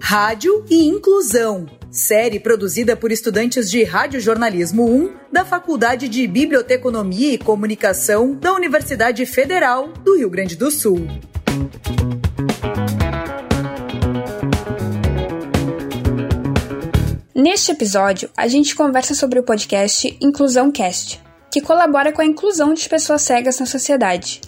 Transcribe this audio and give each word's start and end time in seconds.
Rádio 0.00 0.64
e 0.70 0.86
Inclusão, 0.86 1.66
série 1.90 2.38
produzida 2.38 2.96
por 2.96 3.10
estudantes 3.10 3.70
de 3.70 3.82
Radiojornalismo 3.82 4.84
1 4.84 5.12
da 5.32 5.44
Faculdade 5.44 6.08
de 6.08 6.26
Biblioteconomia 6.26 7.32
e 7.32 7.38
Comunicação 7.38 8.34
da 8.34 8.52
Universidade 8.52 9.26
Federal 9.26 9.88
do 10.04 10.16
Rio 10.16 10.30
Grande 10.30 10.54
do 10.54 10.70
Sul. 10.70 11.08
Neste 17.34 17.72
episódio, 17.72 18.30
a 18.36 18.46
gente 18.46 18.76
conversa 18.76 19.14
sobre 19.14 19.40
o 19.40 19.42
podcast 19.42 20.16
Inclusão 20.20 20.70
Cast, 20.70 21.20
que 21.50 21.60
colabora 21.60 22.12
com 22.12 22.22
a 22.22 22.24
inclusão 22.24 22.72
de 22.72 22.88
pessoas 22.88 23.22
cegas 23.22 23.58
na 23.58 23.66
sociedade. 23.66 24.40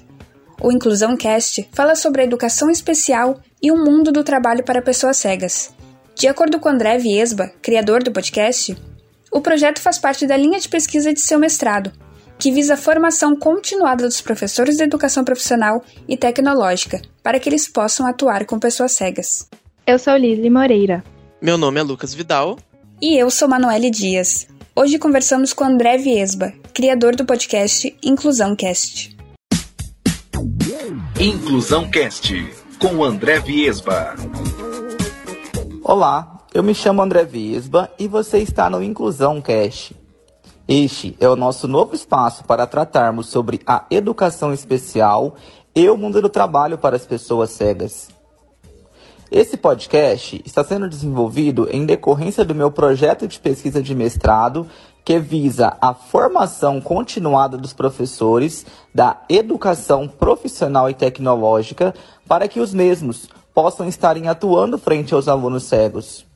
O 0.60 0.72
Inclusão 0.72 1.16
Cast 1.16 1.68
fala 1.72 1.94
sobre 1.94 2.22
a 2.22 2.24
educação 2.24 2.70
especial 2.70 3.40
e 3.62 3.70
o 3.70 3.76
mundo 3.76 4.10
do 4.10 4.24
trabalho 4.24 4.64
para 4.64 4.80
pessoas 4.80 5.18
cegas. 5.18 5.74
De 6.14 6.26
acordo 6.26 6.58
com 6.58 6.68
André 6.68 6.96
Viesba, 6.98 7.52
criador 7.60 8.02
do 8.02 8.10
podcast, 8.10 8.76
o 9.30 9.40
projeto 9.40 9.80
faz 9.80 9.98
parte 9.98 10.26
da 10.26 10.36
linha 10.36 10.58
de 10.58 10.68
pesquisa 10.68 11.12
de 11.12 11.20
seu 11.20 11.38
mestrado, 11.38 11.92
que 12.38 12.50
visa 12.50 12.74
a 12.74 12.76
formação 12.76 13.36
continuada 13.36 14.04
dos 14.04 14.20
professores 14.20 14.78
de 14.78 14.82
educação 14.82 15.24
profissional 15.24 15.84
e 16.08 16.16
tecnológica, 16.16 17.02
para 17.22 17.38
que 17.38 17.48
eles 17.48 17.68
possam 17.68 18.06
atuar 18.06 18.46
com 18.46 18.58
pessoas 18.58 18.92
cegas. 18.92 19.48
Eu 19.86 19.98
sou 19.98 20.16
Lili 20.16 20.48
Moreira. 20.48 21.04
Meu 21.40 21.58
nome 21.58 21.80
é 21.80 21.82
Lucas 21.82 22.14
Vidal. 22.14 22.58
E 23.00 23.16
eu 23.16 23.30
sou 23.30 23.46
Manuele 23.46 23.90
Dias. 23.90 24.48
Hoje 24.74 24.98
conversamos 24.98 25.52
com 25.52 25.64
André 25.64 25.98
Viesba, 25.98 26.52
criador 26.72 27.14
do 27.14 27.26
podcast 27.26 27.94
Inclusão 28.02 28.56
Cast. 28.56 29.15
Inclusão 31.18 31.90
Cast 31.90 32.30
com 32.78 33.02
André 33.02 33.40
Viesba. 33.40 34.14
Olá, 35.82 36.40
eu 36.52 36.62
me 36.62 36.74
chamo 36.74 37.00
André 37.00 37.24
Viesba 37.24 37.90
e 37.98 38.06
você 38.06 38.40
está 38.40 38.68
no 38.68 38.82
Inclusão 38.82 39.40
Cast. 39.40 39.96
Este 40.68 41.16
é 41.18 41.26
o 41.26 41.34
nosso 41.34 41.66
novo 41.66 41.94
espaço 41.94 42.44
para 42.44 42.66
tratarmos 42.66 43.28
sobre 43.28 43.62
a 43.66 43.86
educação 43.90 44.52
especial 44.52 45.36
e 45.74 45.88
o 45.88 45.96
mundo 45.96 46.20
do 46.20 46.28
trabalho 46.28 46.76
para 46.76 46.96
as 46.96 47.06
pessoas 47.06 47.48
cegas. 47.48 48.10
Esse 49.30 49.56
podcast 49.56 50.42
está 50.44 50.62
sendo 50.62 50.86
desenvolvido 50.86 51.66
em 51.70 51.86
decorrência 51.86 52.44
do 52.44 52.54
meu 52.54 52.70
projeto 52.70 53.26
de 53.26 53.40
pesquisa 53.40 53.82
de 53.82 53.94
mestrado 53.94 54.66
que 55.06 55.20
visa 55.20 55.76
a 55.80 55.94
formação 55.94 56.80
continuada 56.80 57.56
dos 57.56 57.72
professores 57.72 58.66
da 58.92 59.22
educação 59.28 60.08
profissional 60.08 60.90
e 60.90 60.94
tecnológica 60.94 61.94
para 62.26 62.48
que 62.48 62.58
os 62.58 62.74
mesmos 62.74 63.28
possam 63.54 63.86
estarem 63.86 64.26
atuando 64.26 64.76
frente 64.76 65.14
aos 65.14 65.28
alunos 65.28 65.62
cegos. 65.62 66.26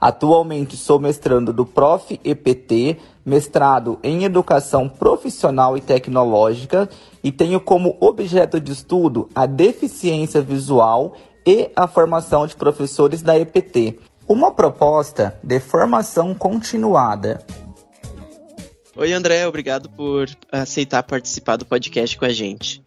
Atualmente 0.00 0.74
sou 0.74 0.98
mestrando 0.98 1.52
do 1.52 1.66
Prof. 1.66 2.18
EPT, 2.24 2.96
mestrado 3.26 3.98
em 4.02 4.24
Educação 4.24 4.88
Profissional 4.88 5.76
e 5.76 5.82
Tecnológica, 5.82 6.88
e 7.22 7.30
tenho 7.30 7.60
como 7.60 7.98
objeto 8.00 8.58
de 8.58 8.72
estudo 8.72 9.28
a 9.34 9.44
deficiência 9.44 10.40
visual 10.40 11.12
e 11.46 11.70
a 11.76 11.86
formação 11.86 12.46
de 12.46 12.56
professores 12.56 13.20
da 13.20 13.38
EPT. 13.38 13.98
Uma 14.26 14.50
proposta 14.50 15.38
de 15.44 15.60
formação 15.60 16.34
continuada 16.34 17.44
Oi, 18.94 19.10
André, 19.10 19.46
obrigado 19.46 19.88
por 19.88 20.28
aceitar 20.50 21.02
participar 21.02 21.56
do 21.56 21.64
podcast 21.64 22.14
com 22.18 22.26
a 22.26 22.28
gente. 22.28 22.84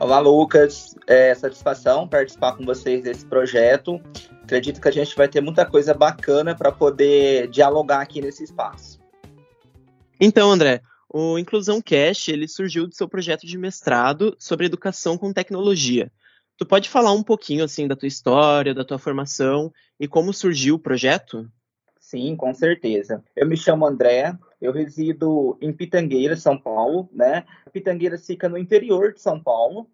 Olá, 0.00 0.18
Lucas. 0.18 0.96
É 1.06 1.32
satisfação 1.32 2.08
participar 2.08 2.56
com 2.56 2.64
vocês 2.64 3.04
desse 3.04 3.24
projeto. 3.24 4.00
Acredito 4.42 4.80
que 4.80 4.88
a 4.88 4.92
gente 4.92 5.14
vai 5.14 5.28
ter 5.28 5.40
muita 5.40 5.64
coisa 5.64 5.94
bacana 5.94 6.56
para 6.56 6.72
poder 6.72 7.48
dialogar 7.50 8.00
aqui 8.00 8.20
nesse 8.20 8.42
espaço. 8.42 9.00
Então, 10.20 10.50
André, 10.50 10.82
o 11.08 11.38
Inclusão 11.38 11.80
Cast 11.80 12.32
ele 12.32 12.48
surgiu 12.48 12.88
do 12.88 12.94
seu 12.96 13.08
projeto 13.08 13.46
de 13.46 13.56
mestrado 13.56 14.34
sobre 14.40 14.66
educação 14.66 15.16
com 15.16 15.32
tecnologia. 15.32 16.10
Tu 16.56 16.66
pode 16.66 16.88
falar 16.88 17.12
um 17.12 17.22
pouquinho 17.22 17.62
assim 17.62 17.86
da 17.86 17.94
tua 17.94 18.08
história, 18.08 18.74
da 18.74 18.84
tua 18.84 18.98
formação 18.98 19.72
e 20.00 20.08
como 20.08 20.32
surgiu 20.32 20.74
o 20.74 20.80
projeto? 20.80 21.48
Sim, 22.00 22.34
com 22.34 22.52
certeza. 22.52 23.22
Eu 23.36 23.46
me 23.46 23.56
chamo 23.56 23.86
André, 23.86 24.36
eu 24.60 24.72
resido 24.72 25.56
em 25.60 25.72
Pitangueira, 25.72 26.36
São 26.36 26.58
Paulo, 26.58 27.08
né? 27.12 27.44
Pitangueira 27.72 28.18
fica 28.18 28.48
no 28.48 28.58
interior 28.58 29.12
de 29.12 29.20
São 29.20 29.40
Paulo. 29.40 29.88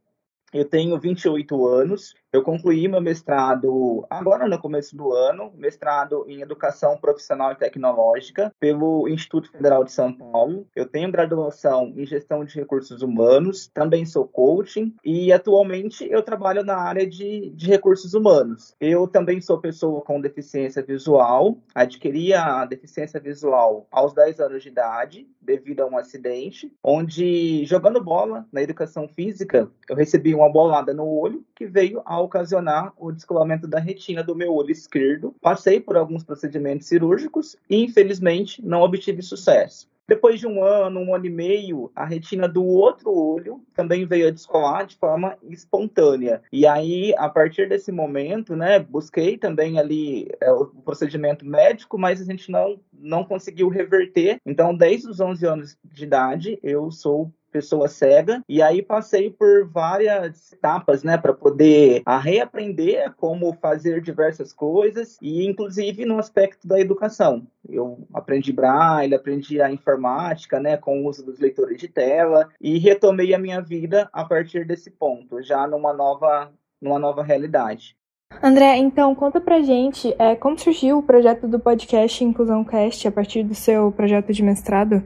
Eu 0.53 0.65
tenho 0.65 0.99
28 0.99 1.67
anos, 1.67 2.15
eu 2.35 2.43
concluí 2.43 2.89
meu 2.89 3.01
mestrado 3.01 4.05
agora 4.11 4.49
no 4.49 4.59
começo 4.59 4.97
do 4.97 5.13
ano, 5.13 5.53
mestrado 5.57 6.25
em 6.27 6.41
Educação 6.41 6.97
Profissional 6.97 7.53
e 7.53 7.55
Tecnológica 7.55 8.53
pelo 8.59 9.09
Instituto 9.09 9.53
Federal 9.53 9.85
de 9.85 9.93
São 9.93 10.13
Paulo. 10.13 10.67
Eu 10.75 10.85
tenho 10.85 11.13
graduação 11.13 11.93
em 11.97 12.05
Gestão 12.05 12.45
de 12.45 12.57
Recursos 12.57 13.03
Humanos, 13.03 13.71
também 13.73 14.05
sou 14.05 14.27
coaching 14.27 14.93
e 15.05 15.33
atualmente 15.33 16.11
eu 16.11 16.25
trabalho 16.25 16.65
na 16.65 16.77
área 16.77 17.07
de, 17.07 17.51
de 17.51 17.69
recursos 17.69 18.15
humanos. 18.15 18.75
Eu 18.81 19.07
também 19.07 19.41
sou 19.41 19.61
pessoa 19.61 20.01
com 20.01 20.21
deficiência 20.21 20.83
visual, 20.83 21.57
adquiri 21.73 22.35
a 22.35 22.65
deficiência 22.65 23.21
visual 23.21 23.87
aos 23.93 24.13
10 24.13 24.41
anos 24.41 24.61
de 24.65 24.71
idade 24.71 25.29
devido 25.41 25.83
a 25.83 25.87
um 25.87 25.97
acidente, 25.97 26.73
onde 26.83 27.65
jogando 27.65 28.03
bola 28.03 28.45
na 28.51 28.61
educação 28.61 29.07
física, 29.07 29.71
eu 29.89 29.95
recebi 29.95 30.35
uma 30.35 30.51
bolada 30.51 30.93
no 30.93 31.07
olho 31.07 31.45
que 31.55 31.67
veio 31.67 32.03
ao 32.05 32.24
ocasionar 32.25 32.93
o 32.97 33.13
descolamento 33.13 33.67
da 33.67 33.79
retina 33.79 34.23
do 34.23 34.35
meu 34.35 34.53
olho 34.55 34.71
esquerdo. 34.71 35.35
Passei 35.41 35.81
por 35.81 35.97
alguns 35.97 36.25
procedimentos 36.25 36.89
cirúrgicos 36.89 37.57
e, 37.69 37.83
infelizmente, 37.83 38.65
não 38.65 38.83
obtive 38.83 39.23
sucesso. 39.23 39.89
Depois 40.07 40.39
de 40.39 40.47
um 40.47 40.63
ano, 40.63 41.01
um 41.01 41.15
ano 41.15 41.25
e 41.25 41.31
meio, 41.31 41.91
a 41.97 42.05
retina 42.05 42.47
do 42.47 42.63
outro 42.63 43.11
olho 43.11 43.63
também 43.75 44.05
veio 44.05 44.29
a 44.29 44.31
descolar 44.31 44.85
de 44.85 44.97
forma 44.97 45.39
espontânea. 45.49 46.43
E 46.53 46.67
aí, 46.67 47.15
a 47.17 47.29
partir 47.29 47.69
desse 47.69 47.91
momento, 47.91 48.55
né, 48.55 48.79
busquei 48.79 49.39
também 49.39 49.79
ali 49.79 50.29
é, 50.43 50.53
o 50.53 50.67
procedimento 50.67 51.47
médico, 51.47 51.97
mas 51.97 52.21
a 52.21 52.25
gente 52.25 52.51
não, 52.51 52.79
não 52.93 53.25
conseguiu 53.25 53.69
reverter. 53.69 54.39
Então, 54.45 54.77
desde 54.77 55.09
os 55.09 55.21
11 55.21 55.47
anos 55.47 55.79
de 55.83 56.05
idade, 56.05 56.59
eu 56.63 56.91
sou 56.91 57.33
pessoa 57.55 57.87
cega 57.87 58.43
e 58.49 58.61
aí 58.61 58.83
passei 58.83 59.31
por 59.31 59.69
várias 59.69 60.53
etapas, 60.53 61.05
né, 61.05 61.17
para 61.17 61.33
poder 61.33 62.03
a 62.05 62.19
reaprender 62.19 63.15
como 63.15 63.53
fazer 63.63 64.03
diversas 64.03 64.53
coisas 64.53 65.17
e 65.23 65.47
inclusive 65.47 66.05
no 66.05 66.19
aspecto 66.19 66.67
da 66.67 66.81
educação. 66.81 67.47
Eu 67.69 68.09
aprendi 68.13 68.53
braille, 68.53 69.15
aprendi 69.15 69.63
a 69.63 69.71
informática, 69.71 70.59
né, 70.59 70.77
com 70.77 71.01
o 71.01 71.07
uso 71.07 71.25
dos 71.25 71.39
leitores 71.39 71.79
de 71.79 71.87
tela 71.87 72.49
e 72.61 72.77
retomei 72.77 73.33
a 73.33 73.39
minha 73.39 73.61
vida 73.61 74.09
a 74.13 74.25
partir 74.25 74.67
desse 74.67 74.91
ponto, 74.91 75.41
já 75.41 75.65
numa 75.69 75.93
nova 75.93 76.51
numa 76.83 76.99
nova 76.99 77.23
realidade. 77.23 77.97
André, 78.43 78.77
então 78.77 79.15
conta 79.15 79.41
pra 79.41 79.63
gente 79.63 80.15
é, 80.19 80.35
como 80.35 80.59
surgiu 80.59 80.99
o 80.99 81.03
projeto 81.03 81.47
do 81.47 81.61
podcast 81.61 82.23
Inclusão 82.23 82.65
Cast 82.65 83.07
a 83.07 83.13
partir 83.13 83.45
do 83.45 83.55
seu 83.55 83.93
projeto 83.93 84.33
de 84.33 84.43
mestrado? 84.43 85.03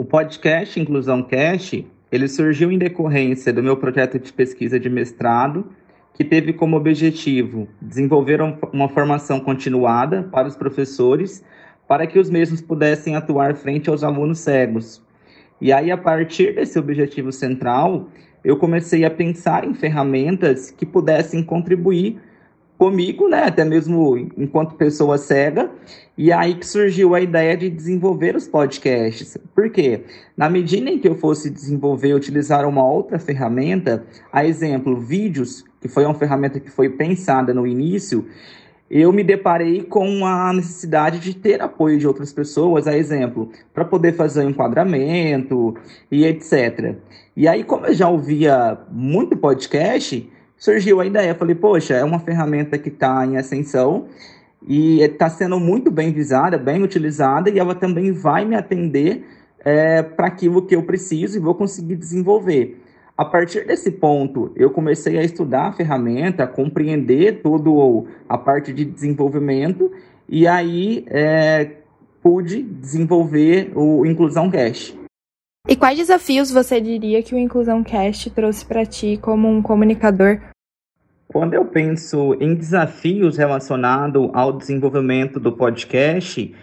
O 0.00 0.04
podcast 0.06 0.80
Inclusão 0.80 1.22
Cast, 1.22 1.86
ele 2.10 2.26
surgiu 2.26 2.72
em 2.72 2.78
decorrência 2.78 3.52
do 3.52 3.62
meu 3.62 3.76
projeto 3.76 4.18
de 4.18 4.32
pesquisa 4.32 4.80
de 4.80 4.88
mestrado, 4.88 5.66
que 6.14 6.24
teve 6.24 6.54
como 6.54 6.74
objetivo 6.74 7.68
desenvolver 7.82 8.40
uma 8.72 8.88
formação 8.88 9.38
continuada 9.38 10.22
para 10.22 10.48
os 10.48 10.56
professores, 10.56 11.44
para 11.86 12.06
que 12.06 12.18
os 12.18 12.30
mesmos 12.30 12.62
pudessem 12.62 13.14
atuar 13.14 13.54
frente 13.56 13.90
aos 13.90 14.02
alunos 14.02 14.38
cegos. 14.38 15.02
E 15.60 15.70
aí, 15.70 15.90
a 15.90 15.98
partir 15.98 16.54
desse 16.54 16.78
objetivo 16.78 17.30
central, 17.30 18.08
eu 18.42 18.56
comecei 18.56 19.04
a 19.04 19.10
pensar 19.10 19.66
em 19.66 19.74
ferramentas 19.74 20.70
que 20.70 20.86
pudessem 20.86 21.42
contribuir 21.42 22.18
comigo, 22.80 23.28
né, 23.28 23.42
até 23.42 23.62
mesmo 23.62 24.16
enquanto 24.38 24.74
pessoa 24.74 25.18
cega, 25.18 25.70
e 26.16 26.32
aí 26.32 26.54
que 26.54 26.66
surgiu 26.66 27.14
a 27.14 27.20
ideia 27.20 27.54
de 27.54 27.68
desenvolver 27.68 28.34
os 28.34 28.48
podcasts. 28.48 29.36
Por 29.54 29.68
quê? 29.68 30.04
Na 30.34 30.48
medida 30.48 30.88
em 30.88 30.98
que 30.98 31.06
eu 31.06 31.14
fosse 31.14 31.50
desenvolver 31.50 32.08
e 32.08 32.14
utilizar 32.14 32.66
uma 32.66 32.82
outra 32.82 33.18
ferramenta, 33.18 34.02
a 34.32 34.46
exemplo, 34.46 34.98
vídeos, 34.98 35.62
que 35.78 35.88
foi 35.88 36.06
uma 36.06 36.14
ferramenta 36.14 36.58
que 36.58 36.70
foi 36.70 36.88
pensada 36.88 37.52
no 37.52 37.66
início, 37.66 38.24
eu 38.90 39.12
me 39.12 39.22
deparei 39.22 39.82
com 39.82 40.24
a 40.24 40.50
necessidade 40.50 41.18
de 41.18 41.34
ter 41.34 41.60
apoio 41.60 41.98
de 41.98 42.06
outras 42.08 42.32
pessoas, 42.32 42.86
a 42.86 42.96
exemplo, 42.96 43.50
para 43.74 43.84
poder 43.84 44.14
fazer 44.14 44.42
enquadramento 44.44 45.76
e 46.10 46.24
etc. 46.24 46.94
E 47.36 47.46
aí, 47.46 47.62
como 47.62 47.88
eu 47.88 47.92
já 47.92 48.08
ouvia 48.08 48.78
muito 48.90 49.36
podcast, 49.36 50.26
surgiu 50.60 51.00
a 51.00 51.06
ideia. 51.06 51.34
Falei, 51.34 51.56
poxa, 51.56 51.94
é 51.94 52.04
uma 52.04 52.20
ferramenta 52.20 52.78
que 52.78 52.90
está 52.90 53.26
em 53.26 53.36
ascensão 53.38 54.06
e 54.68 55.00
está 55.00 55.28
sendo 55.30 55.58
muito 55.58 55.90
bem 55.90 56.12
visada, 56.12 56.58
bem 56.58 56.82
utilizada, 56.82 57.48
e 57.48 57.58
ela 57.58 57.74
também 57.74 58.12
vai 58.12 58.44
me 58.44 58.54
atender 58.54 59.24
é, 59.64 60.02
para 60.02 60.26
aquilo 60.26 60.62
que 60.62 60.76
eu 60.76 60.82
preciso 60.82 61.36
e 61.38 61.40
vou 61.40 61.54
conseguir 61.54 61.96
desenvolver. 61.96 62.78
A 63.16 63.24
partir 63.24 63.66
desse 63.66 63.90
ponto, 63.90 64.52
eu 64.54 64.70
comecei 64.70 65.18
a 65.18 65.22
estudar 65.22 65.68
a 65.68 65.72
ferramenta, 65.72 66.44
a 66.44 66.46
compreender 66.46 67.40
toda 67.42 67.70
a 68.28 68.38
parte 68.38 68.72
de 68.72 68.84
desenvolvimento 68.84 69.90
e 70.28 70.46
aí 70.46 71.04
é, 71.08 71.70
pude 72.22 72.62
desenvolver 72.62 73.72
o 73.74 74.06
Inclusão 74.06 74.50
Cash. 74.50 74.99
E 75.68 75.76
quais 75.76 75.98
desafios 75.98 76.50
você 76.50 76.80
diria 76.80 77.22
que 77.22 77.34
o 77.34 77.38
Inclusão 77.38 77.84
Cast 77.84 78.30
trouxe 78.30 78.64
para 78.64 78.86
ti 78.86 79.18
como 79.20 79.48
um 79.48 79.62
comunicador? 79.62 80.40
Quando 81.28 81.54
eu 81.54 81.64
penso 81.64 82.34
em 82.40 82.54
desafios 82.54 83.36
relacionados 83.36 84.30
ao 84.32 84.52
desenvolvimento 84.52 85.38
do 85.38 85.52
podcast, 85.52 86.54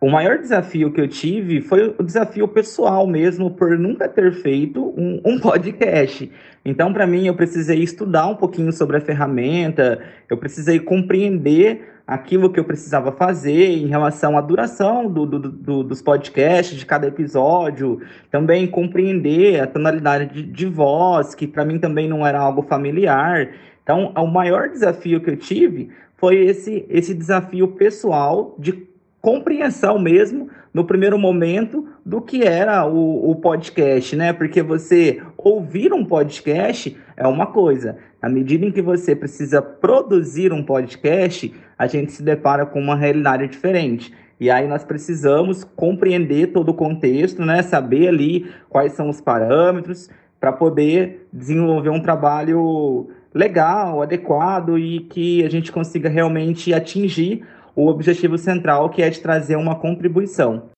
o 0.00 0.08
maior 0.08 0.38
desafio 0.38 0.92
que 0.92 1.00
eu 1.00 1.08
tive 1.08 1.60
foi 1.60 1.94
o 1.98 2.02
desafio 2.04 2.46
pessoal 2.46 3.06
mesmo, 3.06 3.50
por 3.50 3.76
nunca 3.76 4.08
ter 4.08 4.32
feito 4.32 4.94
um, 4.96 5.20
um 5.24 5.38
podcast. 5.40 6.30
Então, 6.64 6.92
para 6.92 7.06
mim, 7.06 7.26
eu 7.26 7.34
precisei 7.34 7.82
estudar 7.82 8.26
um 8.28 8.36
pouquinho 8.36 8.72
sobre 8.72 8.96
a 8.96 9.00
ferramenta, 9.00 10.00
eu 10.30 10.36
precisei 10.36 10.78
compreender 10.78 11.94
aquilo 12.06 12.50
que 12.50 12.58
eu 12.58 12.64
precisava 12.64 13.12
fazer 13.12 13.66
em 13.66 13.86
relação 13.86 14.38
à 14.38 14.40
duração 14.40 15.10
do, 15.10 15.26
do, 15.26 15.38
do, 15.38 15.82
dos 15.82 16.00
podcasts, 16.00 16.78
de 16.78 16.86
cada 16.86 17.06
episódio, 17.06 18.00
também 18.30 18.66
compreender 18.66 19.60
a 19.60 19.66
tonalidade 19.66 20.32
de, 20.32 20.42
de 20.42 20.66
voz, 20.66 21.34
que 21.34 21.46
para 21.46 21.64
mim 21.64 21.78
também 21.78 22.08
não 22.08 22.26
era 22.26 22.38
algo 22.38 22.62
familiar. 22.62 23.50
Então, 23.82 24.12
o 24.16 24.26
maior 24.26 24.68
desafio 24.68 25.20
que 25.20 25.30
eu 25.30 25.36
tive 25.36 25.90
foi 26.16 26.36
esse, 26.46 26.86
esse 26.88 27.12
desafio 27.12 27.68
pessoal 27.68 28.54
de 28.58 28.87
compreensão 29.20 29.98
mesmo, 29.98 30.48
no 30.72 30.84
primeiro 30.84 31.18
momento, 31.18 31.86
do 32.04 32.20
que 32.20 32.42
era 32.42 32.86
o, 32.86 33.30
o 33.30 33.36
podcast, 33.36 34.14
né? 34.14 34.32
Porque 34.32 34.62
você 34.62 35.20
ouvir 35.36 35.92
um 35.92 36.04
podcast 36.04 36.96
é 37.16 37.26
uma 37.26 37.46
coisa. 37.46 37.98
Na 38.22 38.28
medida 38.28 38.64
em 38.64 38.72
que 38.72 38.82
você 38.82 39.14
precisa 39.14 39.60
produzir 39.60 40.52
um 40.52 40.62
podcast, 40.62 41.52
a 41.76 41.86
gente 41.86 42.12
se 42.12 42.22
depara 42.22 42.66
com 42.66 42.80
uma 42.80 42.96
realidade 42.96 43.46
diferente. 43.48 44.12
E 44.40 44.50
aí 44.50 44.68
nós 44.68 44.84
precisamos 44.84 45.64
compreender 45.64 46.48
todo 46.48 46.70
o 46.70 46.74
contexto, 46.74 47.44
né? 47.44 47.62
Saber 47.62 48.08
ali 48.08 48.50
quais 48.68 48.92
são 48.92 49.08
os 49.08 49.20
parâmetros 49.20 50.08
para 50.38 50.52
poder 50.52 51.26
desenvolver 51.32 51.90
um 51.90 52.00
trabalho 52.00 53.08
legal, 53.34 54.00
adequado 54.00 54.78
e 54.78 55.00
que 55.00 55.44
a 55.44 55.50
gente 55.50 55.72
consiga 55.72 56.08
realmente 56.08 56.72
atingir 56.72 57.42
o 57.78 57.86
objetivo 57.86 58.36
central, 58.36 58.90
que 58.90 59.00
é 59.02 59.08
de 59.08 59.20
trazer 59.20 59.54
uma 59.54 59.78
contribuição. 59.78 60.68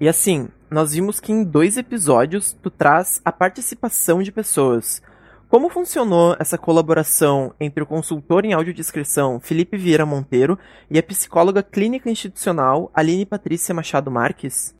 E 0.00 0.08
assim, 0.08 0.48
nós 0.68 0.92
vimos 0.92 1.20
que 1.20 1.30
em 1.30 1.44
dois 1.44 1.76
episódios 1.76 2.52
tu 2.52 2.68
traz 2.68 3.20
a 3.24 3.30
participação 3.30 4.20
de 4.20 4.32
pessoas. 4.32 5.00
Como 5.48 5.70
funcionou 5.70 6.34
essa 6.40 6.58
colaboração 6.58 7.54
entre 7.60 7.80
o 7.80 7.86
consultor 7.86 8.44
em 8.44 8.52
audiodescrição 8.52 9.38
Felipe 9.38 9.76
Vieira 9.76 10.04
Monteiro 10.04 10.58
e 10.90 10.98
a 10.98 11.02
psicóloga 11.02 11.62
clínica 11.62 12.10
institucional 12.10 12.90
Aline 12.92 13.24
Patrícia 13.24 13.72
Machado 13.72 14.10
Marques? 14.10 14.74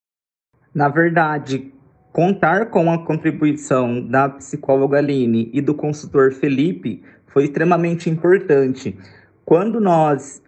Na 0.75 0.89
verdade, 0.89 1.73
contar 2.13 2.71
com 2.71 2.93
a 2.93 3.07
contribuição 3.07 4.05
da 4.05 4.29
psicóloga 4.29 4.99
Aline 4.99 5.49
e 5.55 5.61
do 5.61 5.77
consultor 5.77 6.33
Felipe 6.33 7.05
foi 7.29 7.45
extremamente 7.45 8.11
importante. 8.11 8.99
Quando 9.45 9.81
nós 9.81 10.43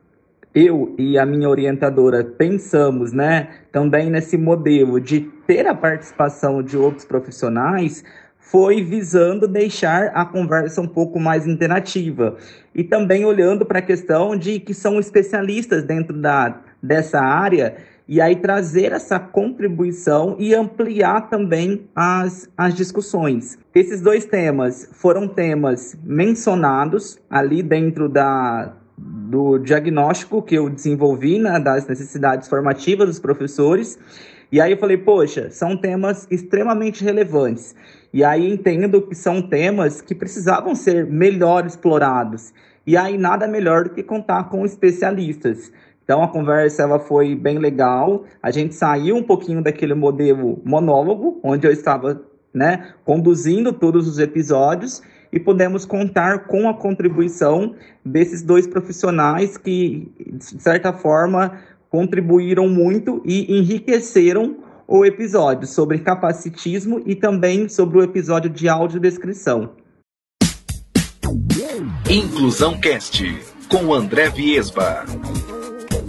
eu 0.54 0.94
e 0.98 1.18
a 1.18 1.26
minha 1.26 1.48
orientadora 1.48 2.24
pensamos, 2.24 3.12
né, 3.12 3.48
também 3.70 4.10
nesse 4.10 4.36
modelo 4.36 5.00
de 5.00 5.20
ter 5.46 5.66
a 5.66 5.74
participação 5.74 6.62
de 6.62 6.76
outros 6.76 7.04
profissionais, 7.04 8.02
foi 8.38 8.82
visando 8.82 9.46
deixar 9.46 10.06
a 10.14 10.24
conversa 10.24 10.80
um 10.80 10.88
pouco 10.88 11.20
mais 11.20 11.46
interativa 11.46 12.36
e 12.74 12.82
também 12.82 13.24
olhando 13.24 13.66
para 13.66 13.80
a 13.80 13.82
questão 13.82 14.36
de 14.36 14.58
que 14.58 14.72
são 14.72 14.98
especialistas 14.98 15.84
dentro 15.84 16.16
da, 16.16 16.58
dessa 16.82 17.20
área 17.20 17.76
e 18.08 18.22
aí 18.22 18.36
trazer 18.36 18.92
essa 18.92 19.20
contribuição 19.20 20.34
e 20.38 20.54
ampliar 20.54 21.28
também 21.28 21.86
as, 21.94 22.48
as 22.56 22.74
discussões. 22.74 23.58
Esses 23.74 24.00
dois 24.00 24.24
temas 24.24 24.88
foram 24.94 25.28
temas 25.28 25.94
mencionados 26.02 27.18
ali 27.28 27.62
dentro 27.62 28.08
da, 28.08 28.72
do 28.98 29.58
diagnóstico 29.58 30.42
que 30.42 30.54
eu 30.54 30.68
desenvolvi 30.68 31.38
né, 31.38 31.60
das 31.60 31.86
necessidades 31.86 32.48
formativas 32.48 33.06
dos 33.06 33.18
professores. 33.18 33.98
E 34.50 34.60
aí 34.60 34.72
eu 34.72 34.78
falei, 34.78 34.96
poxa, 34.96 35.50
são 35.50 35.76
temas 35.76 36.26
extremamente 36.30 37.04
relevantes. 37.04 37.74
E 38.12 38.24
aí 38.24 38.50
entendo 38.50 39.02
que 39.02 39.14
são 39.14 39.42
temas 39.42 40.00
que 40.00 40.14
precisavam 40.14 40.74
ser 40.74 41.06
melhor 41.06 41.66
explorados. 41.66 42.52
E 42.86 42.96
aí 42.96 43.18
nada 43.18 43.46
melhor 43.46 43.84
do 43.84 43.90
que 43.90 44.02
contar 44.02 44.44
com 44.44 44.64
especialistas. 44.64 45.70
Então 46.02 46.22
a 46.22 46.28
conversa 46.28 46.82
ela 46.82 46.98
foi 46.98 47.34
bem 47.34 47.58
legal. 47.58 48.24
A 48.42 48.50
gente 48.50 48.74
saiu 48.74 49.16
um 49.16 49.22
pouquinho 49.22 49.62
daquele 49.62 49.92
modelo 49.92 50.62
monólogo, 50.64 51.38
onde 51.44 51.66
eu 51.66 51.70
estava 51.70 52.22
né, 52.52 52.94
conduzindo 53.04 53.74
todos 53.74 54.08
os 54.08 54.18
episódios 54.18 55.02
e 55.32 55.38
podemos 55.38 55.84
contar 55.84 56.46
com 56.46 56.68
a 56.68 56.74
contribuição 56.74 57.74
desses 58.04 58.42
dois 58.42 58.66
profissionais 58.66 59.56
que, 59.56 60.10
de 60.32 60.62
certa 60.62 60.92
forma, 60.92 61.58
contribuíram 61.90 62.68
muito 62.68 63.22
e 63.24 63.58
enriqueceram 63.58 64.56
o 64.86 65.04
episódio 65.04 65.66
sobre 65.66 65.98
capacitismo 65.98 67.02
e 67.04 67.14
também 67.14 67.68
sobre 67.68 67.98
o 67.98 68.02
episódio 68.02 68.48
de 68.48 68.68
audiodescrição. 68.68 69.70
Inclusão 72.08 72.78
Cast 72.80 73.22
com 73.68 73.92
André 73.92 74.30
Viesba. 74.30 75.04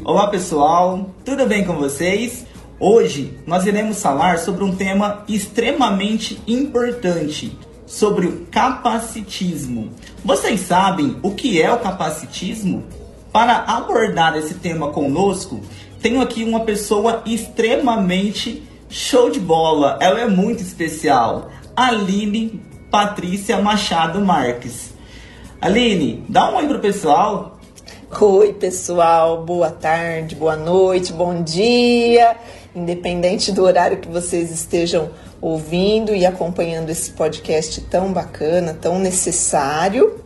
Olá 0.06 0.28
pessoal, 0.30 1.14
tudo 1.26 1.46
bem 1.46 1.66
com 1.66 1.76
vocês? 1.76 2.46
Hoje 2.80 3.38
nós 3.46 3.66
iremos 3.66 4.02
falar 4.02 4.40
sobre 4.40 4.64
um 4.64 4.74
tema 4.74 5.26
extremamente 5.28 6.42
importante 6.48 7.58
sobre 7.90 8.28
o 8.28 8.46
capacitismo. 8.52 9.90
Vocês 10.24 10.60
sabem 10.60 11.18
o 11.24 11.32
que 11.32 11.60
é 11.60 11.74
o 11.74 11.80
capacitismo? 11.80 12.84
Para 13.34 13.64
abordar 13.66 14.38
esse 14.38 14.54
tema 14.54 14.92
conosco, 14.92 15.60
tenho 16.00 16.22
aqui 16.22 16.44
uma 16.44 16.60
pessoa 16.60 17.24
extremamente 17.26 18.64
show 18.90 19.32
de 19.32 19.40
bola. 19.40 19.98
Ela 20.00 20.22
é 20.22 20.28
muito 20.28 20.62
especial. 20.62 21.50
Aline 21.76 22.62
Patrícia 22.92 23.60
Machado 23.60 24.22
Marques. 24.22 24.94
Aline, 25.60 26.24
dá 26.30 26.52
um 26.52 26.58
oi 26.58 26.68
pro 26.68 26.80
pessoal. 26.80 27.60
Oi, 28.22 28.54
pessoal. 28.54 29.44
Boa 29.44 29.72
tarde, 29.72 30.36
boa 30.36 30.56
noite, 30.56 31.12
bom 31.12 31.42
dia. 31.42 32.36
Independente 32.76 33.52
do 33.52 33.64
horário 33.64 33.98
que 33.98 34.08
vocês 34.08 34.52
estejam 34.52 35.10
ouvindo 35.42 36.14
e 36.14 36.26
acompanhando 36.26 36.90
esse 36.90 37.12
podcast 37.12 37.82
tão 37.82 38.12
bacana, 38.12 38.74
tão 38.74 39.00
necessário, 39.00 40.24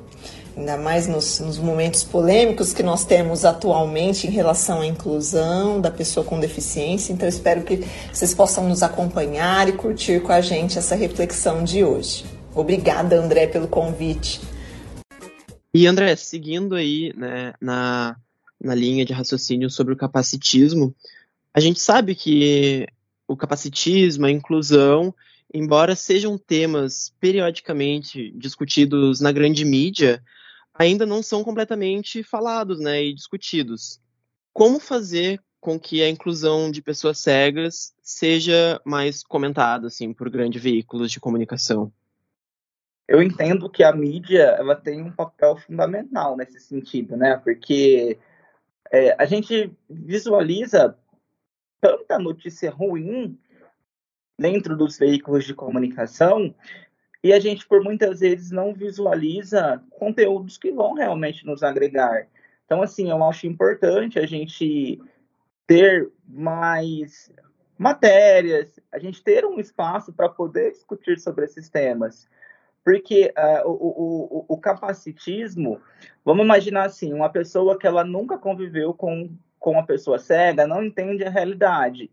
ainda 0.56 0.78
mais 0.78 1.08
nos, 1.08 1.40
nos, 1.40 1.58
momentos 1.58 2.04
polêmicos 2.04 2.74
que 2.74 2.84
nós 2.84 3.06
temos 3.06 3.46
atualmente 3.46 4.28
em 4.28 4.32
relação 4.32 4.82
à 4.82 4.86
inclusão 4.86 5.80
da 5.80 5.92
pessoa 5.92 6.26
com 6.26 6.40
deficiência. 6.40 7.14
Então, 7.14 7.28
espero 7.28 7.64
que 7.64 7.84
vocês 8.12 8.34
possam 8.34 8.68
nos 8.68 8.84
acompanhar 8.84 9.68
e 9.68 9.74
curtir 9.74 10.22
com 10.22 10.32
a 10.32 10.42
gente 10.42 10.78
essa 10.78 10.96
reflexão 10.96 11.64
de 11.64 11.84
hoje. 11.84 12.26
Obrigada, 12.56 13.20
André, 13.20 13.48
pelo 13.48 13.68
convite. 13.68 14.42
E, 15.74 15.88
André, 15.88 16.16
seguindo 16.16 16.76
aí 16.76 17.12
né, 17.18 17.54
na, 17.60 18.16
na 18.62 18.76
linha 18.76 19.04
de 19.04 19.12
raciocínio 19.12 19.72
sobre 19.72 19.94
o 19.94 19.98
capacitismo, 19.98 20.94
a 21.52 21.60
gente 21.60 21.80
sabe 21.80 22.14
que 22.14 22.88
o 23.28 23.38
capacitismo, 23.38 24.26
a 24.26 24.32
inclusão, 24.32 25.14
embora 25.54 25.96
sejam 25.96 26.38
temas 26.38 27.14
periodicamente 27.20 28.32
discutidos 28.32 29.20
na 29.20 29.32
grande 29.32 29.64
mídia, 29.64 30.24
ainda 30.74 31.06
não 31.06 31.22
são 31.22 31.44
completamente 31.44 32.24
falados 32.24 32.80
né, 32.80 33.04
e 33.04 33.14
discutidos. 33.14 34.02
Como 34.52 34.80
fazer 34.80 35.42
com 35.60 35.80
que 35.80 36.04
a 36.04 36.10
inclusão 36.10 36.70
de 36.70 36.82
pessoas 36.82 37.20
cegas 37.20 37.94
seja 38.02 38.82
mais 38.84 39.24
comentada 39.24 39.88
assim, 39.88 40.14
por 40.14 40.30
grandes 40.30 40.62
veículos 40.62 41.12
de 41.12 41.20
comunicação? 41.20 41.92
Eu 43.08 43.22
entendo 43.22 43.70
que 43.70 43.84
a 43.84 43.94
mídia 43.94 44.44
ela 44.58 44.76
tem 44.76 45.02
um 45.02 45.12
papel 45.12 45.58
fundamental 45.58 46.36
nesse 46.36 46.60
sentido, 46.60 47.16
né? 47.16 47.38
Porque 47.38 48.18
é, 48.92 49.16
a 49.18 49.26
gente 49.26 49.72
visualiza 49.90 50.98
tanta 51.84 52.18
notícia 52.18 52.72
ruim 52.72 53.38
dentro 54.40 54.78
dos 54.78 54.98
veículos 54.98 55.44
de 55.44 55.54
comunicação 55.54 56.56
e 57.24 57.32
a 57.32 57.40
gente, 57.40 57.66
por 57.66 57.82
muitas 57.82 58.20
vezes, 58.20 58.52
não 58.52 58.74
visualiza 58.74 59.82
conteúdos 59.92 60.58
que 60.58 60.72
vão 60.72 60.94
realmente 60.94 61.46
nos 61.46 61.64
agregar. 61.64 62.28
Então, 62.66 62.82
assim, 62.82 63.10
eu 63.10 63.24
acho 63.24 63.48
importante 63.48 64.20
a 64.20 64.26
gente 64.26 65.02
ter 65.66 66.12
mais 66.28 67.32
matérias, 67.78 68.78
a 68.92 69.00
gente 69.00 69.24
ter 69.24 69.46
um 69.46 69.58
espaço 69.58 70.12
para 70.12 70.28
poder 70.28 70.72
discutir 70.72 71.18
sobre 71.18 71.46
esses 71.46 71.70
temas. 71.70 72.30
Porque 72.84 73.34
uh, 73.38 73.70
o, 73.70 73.72
o, 73.72 74.46
o 74.50 74.58
capacitismo, 74.58 75.80
vamos 76.26 76.44
imaginar 76.44 76.88
assim, 76.88 77.14
uma 77.14 77.30
pessoa 77.30 77.80
que 77.80 77.88
ela 77.88 78.04
nunca 78.04 78.38
conviveu 78.38 78.94
com, 78.94 79.30
com 79.64 79.72
uma 79.72 79.86
pessoa 79.86 80.20
cega, 80.20 80.68
não 80.68 80.84
entende 80.84 81.24
a 81.24 81.30
realidade. 81.30 82.12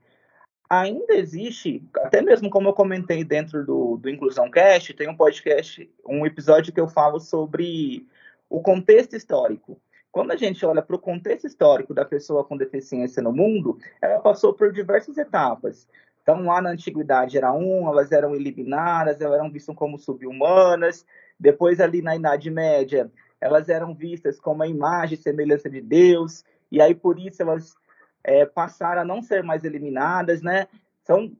Ainda 0.71 1.15
existe, 1.17 1.83
até 1.97 2.23
mesmo 2.23 2.49
como 2.49 2.69
eu 2.69 2.73
comentei 2.73 3.25
dentro 3.25 3.67
do, 3.67 3.97
do 3.97 4.09
Inclusão 4.09 4.49
Cast, 4.49 4.95
tem 4.95 5.09
um 5.09 5.17
podcast, 5.17 5.93
um 6.07 6.25
episódio 6.25 6.73
que 6.73 6.81
eu 6.81 6.87
falo 6.87 7.19
sobre 7.19 8.07
o 8.49 8.63
contexto 8.63 9.17
histórico. 9.17 9.83
Quando 10.13 10.31
a 10.31 10.37
gente 10.37 10.65
olha 10.65 10.81
para 10.81 10.95
o 10.95 10.99
contexto 11.01 11.49
histórico 11.49 11.93
da 11.93 12.05
pessoa 12.05 12.45
com 12.45 12.57
deficiência 12.57 13.21
no 13.21 13.33
mundo, 13.33 13.77
ela 14.01 14.21
passou 14.21 14.55
por 14.55 14.73
diversas 14.73 15.19
etapas. 15.19 15.89
Então, 16.23 16.45
lá 16.45 16.63
na 16.63 16.71
antiguidade 16.71 17.37
era 17.37 17.53
um, 17.53 17.89
elas 17.89 18.13
eram 18.13 18.33
eliminadas, 18.37 19.21
elas 19.21 19.41
eram 19.41 19.51
vistas 19.51 19.75
como 19.75 19.99
subhumanas. 19.99 21.05
Depois, 21.39 21.81
ali 21.81 22.01
na 22.01 22.15
Idade 22.15 22.49
Média, 22.49 23.11
elas 23.41 23.69
eram 23.69 23.93
vistas 23.93 24.39
como 24.39 24.63
a 24.63 24.69
imagem 24.69 25.19
e 25.19 25.21
semelhança 25.21 25.69
de 25.69 25.81
Deus. 25.81 26.45
E 26.71 26.81
aí, 26.81 26.95
por 26.95 27.19
isso, 27.19 27.43
elas 27.43 27.75
é, 28.23 28.47
passaram 28.47 29.03
a 29.03 29.05
não 29.05 29.23
ser 29.23 29.43
mais 29.43 29.65
eliminadas, 29.65 30.43
né? 30.43 30.67
São 31.05 31.33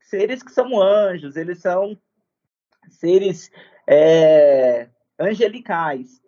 seres 0.00 0.42
que 0.42 0.52
são 0.52 0.80
anjos, 0.80 1.36
eles 1.36 1.60
são 1.60 1.98
seres 2.88 3.50
é, 3.86 4.88
angelicais. 5.18 6.22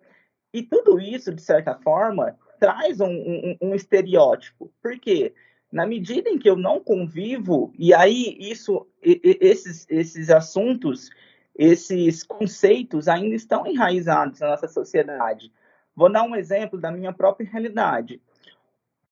E 0.53 0.63
tudo 0.63 0.99
isso, 0.99 1.33
de 1.33 1.41
certa 1.41 1.75
forma, 1.75 2.37
traz 2.59 2.99
um, 2.99 3.09
um, 3.09 3.57
um 3.61 3.75
estereótipo. 3.75 4.71
Por 4.81 4.99
quê? 4.99 5.33
Na 5.71 5.85
medida 5.85 6.29
em 6.29 6.37
que 6.37 6.49
eu 6.49 6.55
não 6.55 6.79
convivo, 6.79 7.71
e 7.77 7.93
aí 7.93 8.35
isso, 8.39 8.87
esses, 9.01 9.85
esses 9.87 10.29
assuntos, 10.29 11.09
esses 11.55 12.23
conceitos 12.23 13.07
ainda 13.07 13.35
estão 13.35 13.67
enraizados 13.67 14.39
na 14.39 14.49
nossa 14.49 14.67
sociedade. 14.67 15.53
Vou 15.95 16.11
dar 16.11 16.23
um 16.23 16.35
exemplo 16.35 16.79
da 16.79 16.91
minha 16.91 17.13
própria 17.13 17.47
realidade. 17.47 18.19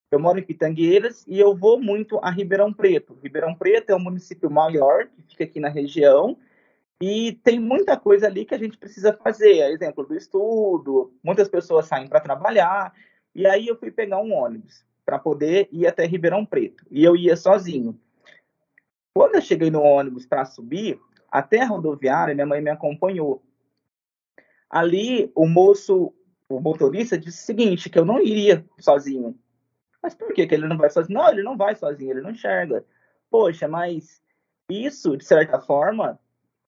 Eu 0.10 0.20
moro 0.20 0.40
em 0.40 0.44
Pitangueiras 0.44 1.26
e 1.28 1.38
eu 1.38 1.56
vou 1.56 1.80
muito 1.80 2.18
a 2.24 2.30
Ribeirão 2.30 2.72
Preto. 2.72 3.18
Ribeirão 3.22 3.54
Preto 3.54 3.90
é 3.90 3.96
um 3.96 4.00
município 4.00 4.50
maior 4.50 5.08
que 5.08 5.22
fica 5.24 5.44
aqui 5.44 5.60
na 5.60 5.68
região 5.68 6.38
e 7.02 7.34
tem 7.44 7.60
muita 7.60 7.98
coisa 7.98 8.28
ali 8.28 8.46
que 8.46 8.56
a 8.56 8.58
gente 8.58 8.78
precisa 8.78 9.12
fazer. 9.14 9.70
exemplo 9.72 10.06
do 10.06 10.16
estudo, 10.16 11.14
muitas 11.22 11.50
pessoas 11.50 11.88
saem 11.88 12.08
para 12.08 12.22
trabalhar 12.22 12.94
e 13.36 13.46
aí 13.46 13.68
eu 13.68 13.78
fui 13.78 13.92
pegar 13.92 14.20
um 14.20 14.34
ônibus 14.34 14.86
para 15.06 15.20
poder 15.20 15.68
ir 15.72 15.86
até 15.86 16.06
Ribeirão 16.06 16.46
Preto. 16.46 16.86
E 16.90 17.04
eu 17.04 17.16
ia 17.16 17.36
sozinho. 17.36 18.00
Quando 19.14 19.36
eu 19.36 19.42
cheguei 19.42 19.70
no 19.70 19.82
ônibus 19.82 20.26
para 20.26 20.46
subir, 20.46 21.00
até 21.30 21.62
a 21.62 21.68
rodoviária, 21.68 22.34
minha 22.34 22.48
mãe 22.48 22.62
me 22.62 22.70
acompanhou. 22.70 23.44
Ali, 24.70 25.32
o 25.36 25.48
moço, 25.48 26.14
o 26.48 26.60
motorista, 26.60 27.18
disse 27.18 27.44
o 27.44 27.46
seguinte, 27.46 27.90
que 27.90 28.00
eu 28.00 28.06
não 28.06 28.22
iria 28.22 28.66
sozinho. 28.80 29.38
Mas 30.08 30.16
por 30.16 30.34
que, 30.34 30.48
que 30.48 30.56
ele 30.56 30.70
não 30.70 30.78
vai 30.78 30.90
sozinho? 30.90 31.20
Não, 31.20 31.30
ele 31.30 31.44
não 31.44 31.58
vai 31.58 31.76
sozinho, 31.76 32.12
ele 32.12 32.22
não 32.22 32.32
enxerga. 32.32 32.86
Poxa, 33.30 33.68
mas 33.68 34.24
isso, 34.70 35.18
de 35.18 35.26
certa 35.26 35.60
forma, 35.60 36.18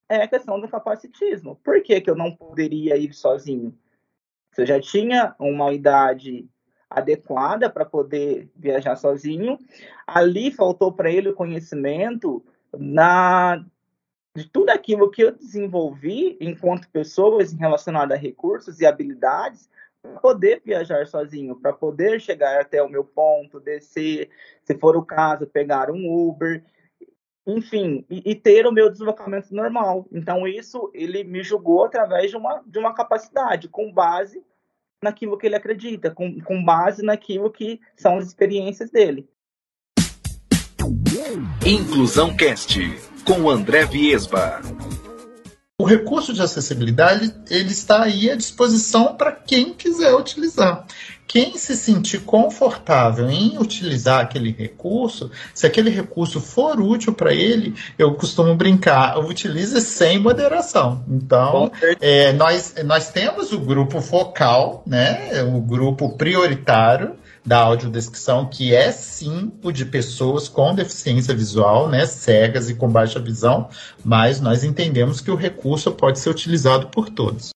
é 0.10 0.18
a 0.24 0.28
questão 0.28 0.60
do 0.60 0.68
capacitismo. 0.68 1.56
Por 1.64 1.82
que, 1.82 2.02
que 2.02 2.10
eu 2.10 2.18
não 2.18 2.36
poderia 2.36 2.98
ir 2.98 3.14
sozinho? 3.14 3.74
Se 4.52 4.64
eu 4.64 4.66
já 4.66 4.78
tinha 4.82 5.34
uma 5.40 5.72
idade 5.72 6.50
adequada 6.90 7.70
para 7.70 7.86
poder 7.86 8.52
viajar 8.54 8.98
sozinho. 8.98 9.58
Ali 10.06 10.52
faltou 10.52 10.92
para 10.92 11.10
ele 11.10 11.30
o 11.30 11.36
conhecimento 11.36 12.44
na 12.78 13.64
de 14.36 14.50
tudo 14.50 14.70
aquilo 14.70 15.10
que 15.10 15.24
eu 15.24 15.32
desenvolvi 15.32 16.38
enquanto 16.42 16.90
pessoas 16.90 17.54
relacionado 17.54 18.12
a 18.12 18.18
recursos 18.18 18.82
e 18.82 18.86
habilidades 18.86 19.70
poder 20.22 20.62
viajar 20.66 21.06
sozinho, 21.08 21.56
para 21.56 21.74
poder 21.74 22.20
chegar 22.20 22.62
até 22.62 22.82
o 22.82 22.90
meu 22.90 23.04
ponto, 23.04 23.60
descer, 23.60 24.30
se 24.64 24.78
for 24.78 24.96
o 24.96 25.06
caso, 25.06 25.48
pegar 25.48 25.92
um 25.92 26.12
Uber, 26.12 26.64
enfim, 27.46 28.06
e, 28.10 28.32
e, 28.32 28.36
ter 28.36 28.68
o 28.68 28.72
meu 28.72 28.90
deslocamento 28.90 29.54
normal. 29.54 30.08
Então 30.12 30.48
isso 30.48 30.92
ele 30.94 31.24
me 31.24 31.44
julgou 31.44 31.86
através 31.86 32.30
de 32.30 32.38
uma, 32.38 32.62
de 32.66 32.78
uma 32.78 32.94
capacidade, 32.94 33.68
com 33.68 33.92
base 33.92 34.44
naquilo 35.02 35.38
que 35.38 35.48
ele 35.48 35.56
acredita, 35.56 36.12
com, 36.12 36.40
com 36.42 36.64
base 36.64 37.04
naquilo 37.04 37.52
que 37.52 37.80
são 37.96 38.18
as 38.18 38.28
experiências 38.28 38.92
dele. 38.92 39.28
Inclusão 41.66 42.36
Cast 42.36 42.80
com 43.26 43.50
André 43.50 43.86
Viesba. 43.86 44.62
O 45.90 45.92
recurso 45.92 46.32
de 46.32 46.40
acessibilidade 46.40 47.34
ele 47.50 47.72
está 47.72 48.04
aí 48.04 48.30
à 48.30 48.36
disposição 48.36 49.16
para 49.16 49.32
quem 49.32 49.74
quiser 49.74 50.14
utilizar 50.14 50.86
quem 51.30 51.60
se 51.60 51.78
sentir 51.78 52.22
confortável 52.22 53.30
em 53.30 53.56
utilizar 53.60 54.20
aquele 54.20 54.52
recurso, 54.52 55.30
se 55.54 55.68
aquele 55.68 55.92
recurso 55.92 56.42
for 56.42 56.82
útil 56.82 57.14
para 57.14 57.32
ele, 57.32 57.76
eu 58.00 58.16
costumo 58.16 58.56
brincar, 58.56 59.16
utilize 59.20 59.80
sem 59.82 60.18
moderação. 60.18 61.04
Então, 61.08 61.72
é, 62.02 62.34
nós, 62.34 62.74
nós 62.84 63.12
temos 63.12 63.54
o 63.54 63.60
grupo 63.60 64.02
focal, 64.02 64.82
né, 64.88 65.44
o 65.44 65.62
grupo 65.62 66.18
prioritário 66.18 67.16
da 67.46 67.60
audiodescrição, 67.60 68.46
que 68.46 68.74
é 68.74 68.92
sim 68.92 69.52
o 69.64 69.72
de 69.72 69.86
pessoas 69.86 70.48
com 70.48 70.74
deficiência 70.74 71.34
visual, 71.34 71.90
né, 71.90 72.06
cegas 72.06 72.70
e 72.70 72.76
com 72.76 72.88
baixa 72.88 73.20
visão, 73.20 73.70
mas 74.04 74.40
nós 74.40 74.64
entendemos 74.64 75.22
que 75.22 75.32
o 75.32 75.36
recurso 75.36 75.92
pode 75.92 76.20
ser 76.20 76.30
utilizado 76.30 76.88
por 76.88 77.10
todos. 77.10 77.50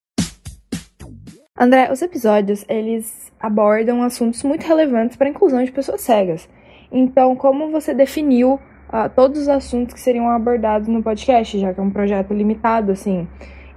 André, 1.58 1.92
os 1.92 2.02
episódios, 2.02 2.66
eles 2.68 3.32
abordam 3.40 4.02
assuntos 4.02 4.42
muito 4.44 4.66
relevantes 4.66 5.16
para 5.16 5.28
a 5.28 5.30
inclusão 5.30 5.63
de 5.63 5.72
pessoas 5.72 6.02
cegas. 6.02 6.50
Então, 6.92 7.36
como 7.36 7.72
você 7.72 7.94
definiu 7.94 8.56
uh, 8.56 9.10
todos 9.16 9.42
os 9.42 9.48
assuntos 9.48 9.94
que 9.94 10.00
seriam 10.00 10.30
abordados 10.30 10.88
no 10.88 11.04
podcast, 11.04 11.60
já 11.60 11.74
que 11.74 11.80
é 11.80 11.84
um 11.84 11.92
projeto 11.92 12.34
limitado, 12.34 12.92
assim, 12.92 13.28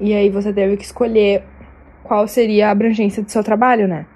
e 0.01 0.15
aí 0.15 0.31
você 0.31 0.53
teve 0.53 0.77
que 0.77 0.85
escolher 0.85 1.43
qual 2.03 2.27
seria 2.27 2.69
a 2.69 2.71
abrangência 2.71 3.23
do 3.23 3.31
seu 3.31 3.43
trabalho, 3.43 3.87
né? 3.87 4.07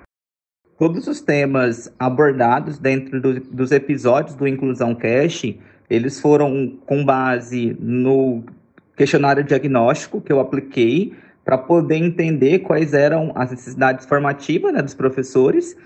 Todos 0.80 1.06
os 1.06 1.20
temas 1.20 1.92
abordados 1.98 2.78
dentro 2.78 3.20
do, 3.20 3.38
dos 3.38 3.70
episódios 3.70 4.34
do 4.34 4.48
Inclusão 4.48 4.94
Cash, 4.94 5.54
eles 5.90 6.18
foram 6.18 6.72
com 6.86 7.04
base 7.04 7.76
no 7.78 8.42
questionário 8.96 9.44
diagnóstico 9.44 10.22
que 10.22 10.32
eu 10.32 10.40
apliquei 10.40 11.12
para 11.44 11.58
poder 11.58 11.96
entender 11.96 12.60
quais 12.60 12.94
eram 12.94 13.30
as 13.34 13.50
necessidades 13.50 14.06
formativas 14.06 14.72
né, 14.72 14.80
dos 14.80 14.94
professores. 14.94 15.76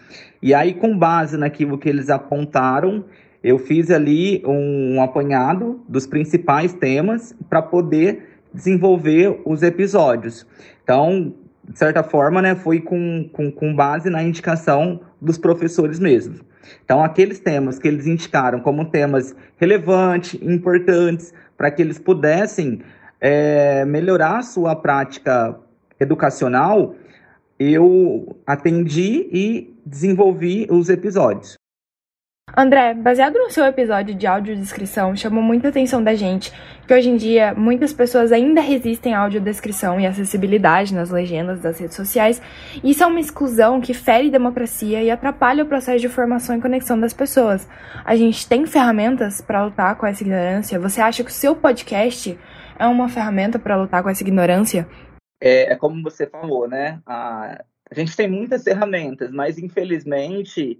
E 0.40 0.54
aí, 0.54 0.72
com 0.72 0.96
base 0.96 1.36
naquilo 1.36 1.76
que 1.76 1.88
eles 1.88 2.08
apontaram, 2.08 3.04
eu 3.42 3.58
fiz 3.58 3.90
ali 3.90 4.44
um, 4.46 4.94
um 4.94 5.02
apanhado 5.02 5.80
dos 5.88 6.06
principais 6.06 6.72
temas 6.72 7.34
para 7.50 7.60
poder 7.60 8.38
desenvolver 8.54 9.40
os 9.44 9.60
episódios. 9.64 10.46
Então, 10.84 11.34
de 11.68 11.78
certa 11.78 12.02
forma, 12.02 12.42
né, 12.42 12.54
foi 12.54 12.80
com, 12.80 13.28
com, 13.32 13.50
com 13.50 13.74
base 13.74 14.10
na 14.10 14.22
indicação 14.22 15.00
dos 15.20 15.38
professores 15.38 15.98
mesmos. 15.98 16.40
Então, 16.84 17.02
aqueles 17.02 17.38
temas 17.38 17.78
que 17.78 17.88
eles 17.88 18.06
indicaram 18.06 18.60
como 18.60 18.84
temas 18.84 19.34
relevantes, 19.56 20.40
importantes, 20.42 21.32
para 21.56 21.70
que 21.70 21.82
eles 21.82 21.98
pudessem 21.98 22.80
é, 23.20 23.84
melhorar 23.84 24.38
a 24.38 24.42
sua 24.42 24.74
prática 24.74 25.56
educacional, 25.98 26.94
eu 27.58 28.36
atendi 28.46 29.28
e 29.32 29.74
desenvolvi 29.84 30.66
os 30.70 30.88
episódios. 30.88 31.56
André, 32.56 32.94
baseado 32.94 33.34
no 33.34 33.50
seu 33.50 33.64
episódio 33.64 34.14
de 34.14 34.28
audiodescrição, 34.28 35.16
chamou 35.16 35.42
muita 35.42 35.68
atenção 35.68 36.02
da 36.02 36.14
gente 36.14 36.52
que 36.86 36.94
hoje 36.94 37.10
em 37.10 37.16
dia 37.16 37.52
muitas 37.52 37.92
pessoas 37.92 38.30
ainda 38.30 38.60
resistem 38.60 39.12
à 39.12 39.20
audiodescrição 39.20 39.98
e 39.98 40.06
acessibilidade 40.06 40.94
nas 40.94 41.10
legendas 41.10 41.60
das 41.60 41.80
redes 41.80 41.96
sociais. 41.96 42.40
Isso 42.82 43.02
é 43.02 43.06
uma 43.06 43.18
exclusão 43.18 43.80
que 43.80 43.92
fere 43.92 44.30
democracia 44.30 45.02
e 45.02 45.10
atrapalha 45.10 45.64
o 45.64 45.66
processo 45.66 45.98
de 45.98 46.08
formação 46.08 46.56
e 46.56 46.60
conexão 46.60 46.98
das 46.98 47.12
pessoas. 47.12 47.68
A 48.04 48.14
gente 48.14 48.48
tem 48.48 48.64
ferramentas 48.66 49.40
para 49.40 49.64
lutar 49.64 49.96
com 49.96 50.06
essa 50.06 50.22
ignorância? 50.22 50.78
Você 50.78 51.00
acha 51.00 51.24
que 51.24 51.30
o 51.30 51.34
seu 51.34 51.56
podcast 51.56 52.38
é 52.78 52.86
uma 52.86 53.08
ferramenta 53.08 53.58
para 53.58 53.76
lutar 53.76 54.00
com 54.02 54.10
essa 54.10 54.22
ignorância? 54.22 54.86
É, 55.40 55.72
é, 55.72 55.76
como 55.76 56.00
você 56.02 56.24
falou, 56.24 56.68
né? 56.68 57.00
A, 57.04 57.64
a 57.90 57.94
gente 57.94 58.16
tem 58.16 58.30
muitas 58.30 58.62
ferramentas, 58.62 59.32
mas 59.32 59.58
infelizmente, 59.58 60.78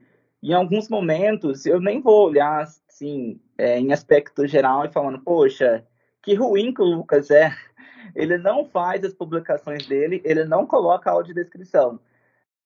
em 0.50 0.54
alguns 0.54 0.88
momentos, 0.88 1.66
eu 1.66 1.80
nem 1.80 2.00
vou 2.00 2.28
olhar 2.28 2.62
assim, 2.62 3.40
é, 3.58 3.78
em 3.78 3.92
aspecto 3.92 4.46
geral 4.46 4.84
e 4.84 4.92
falando, 4.92 5.20
poxa, 5.20 5.86
que 6.22 6.34
ruim 6.34 6.72
que 6.72 6.82
o 6.82 6.84
Lucas 6.84 7.30
é. 7.30 7.50
Ele 8.14 8.36
não 8.38 8.66
faz 8.66 9.02
as 9.02 9.14
publicações 9.14 9.86
dele, 9.86 10.20
ele 10.24 10.44
não 10.44 10.66
coloca 10.66 11.10
audiodescrição. 11.10 11.98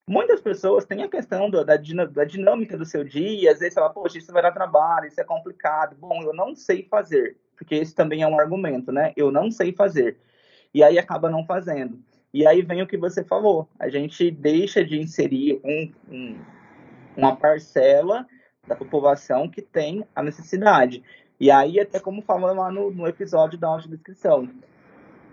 Muitas 0.07 0.41
pessoas 0.41 0.85
têm 0.85 1.03
a 1.03 1.09
questão 1.09 1.49
da, 1.49 1.63
da, 1.63 1.77
da 1.77 2.25
dinâmica 2.25 2.77
do 2.77 2.85
seu 2.85 3.05
dia, 3.05 3.53
às 3.53 3.61
vezes 3.61 3.75
fala, 3.75 3.89
poxa, 3.89 4.19
isso 4.19 4.33
vai 4.33 4.43
dar 4.43 4.53
trabalho, 4.53 5.07
isso 5.07 5.21
é 5.21 5.25
complicado. 5.25 5.97
Bom, 5.97 6.23
eu 6.23 6.35
não 6.35 6.57
sei 6.57 6.83
fazer 6.83 7.37
porque 7.59 7.75
esse 7.75 7.95
também 7.95 8.23
é 8.23 8.27
um 8.27 8.39
argumento, 8.39 8.93
né? 8.93 9.13
Eu 9.17 9.33
não 9.33 9.51
sei 9.51 9.73
fazer. 9.73 10.17
e 10.73 10.83
aí 10.83 10.99
acaba 10.99 11.29
não 11.31 11.45
fazendo. 11.45 11.99
E 12.33 12.47
aí 12.47 12.63
vem 12.63 12.83
o 12.83 12.87
que 12.87 12.97
você 12.97 13.25
falou, 13.25 13.69
a 13.79 13.89
gente 13.89 14.31
deixa 14.31 14.85
de 14.85 14.99
inserir 14.99 15.61
um, 15.65 15.93
um, 16.11 16.39
uma 17.19 17.37
parcela 17.37 18.27
da 18.67 18.77
população 18.77 19.49
que 19.49 19.61
tem 19.61 20.07
a 20.15 20.23
necessidade. 20.23 21.03
E 21.41 21.51
aí, 21.51 21.81
até 21.81 21.99
como 21.99 22.23
falamos 22.23 22.57
lá 22.57 22.71
no, 22.71 22.91
no 22.91 23.07
episódio 23.07 23.59
da 23.59 23.69
audiodescrição, 23.69 24.49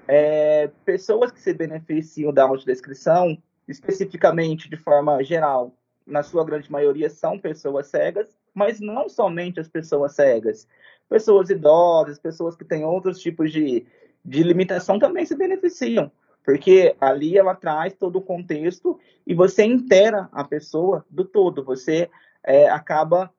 é, 0.07 0.69
pessoas 0.83 1.31
que 1.31 1.39
se 1.39 1.53
beneficiam 1.53 2.33
da 2.33 2.43
audiodescrição, 2.43 3.37
especificamente 3.67 4.69
de 4.69 4.77
forma 4.77 5.23
geral, 5.23 5.73
na 6.05 6.21
sua 6.21 6.45
grande 6.45 6.71
maioria 6.71 7.09
são 7.09 7.39
pessoas 7.39 7.87
cegas, 7.87 8.35
mas 8.53 8.79
não 8.79 9.09
somente 9.09 9.59
as 9.59 9.67
pessoas 9.67 10.13
cegas. 10.13 10.67
Pessoas 11.09 11.49
idosas, 11.49 12.17
pessoas 12.17 12.55
que 12.55 12.65
têm 12.65 12.83
outros 12.83 13.19
tipos 13.19 13.51
de, 13.51 13.85
de 14.23 14.43
limitação 14.43 14.97
também 14.97 15.25
se 15.25 15.35
beneficiam, 15.35 16.11
porque 16.45 16.95
ali 17.01 17.37
ela 17.37 17.55
traz 17.55 17.93
todo 17.95 18.17
o 18.17 18.21
contexto 18.21 18.99
e 19.25 19.33
você 19.33 19.63
inteira 19.63 20.29
a 20.31 20.43
pessoa 20.43 21.03
do 21.09 21.25
todo, 21.25 21.63
você 21.63 22.09
é, 22.43 22.69
acaba 22.69 23.33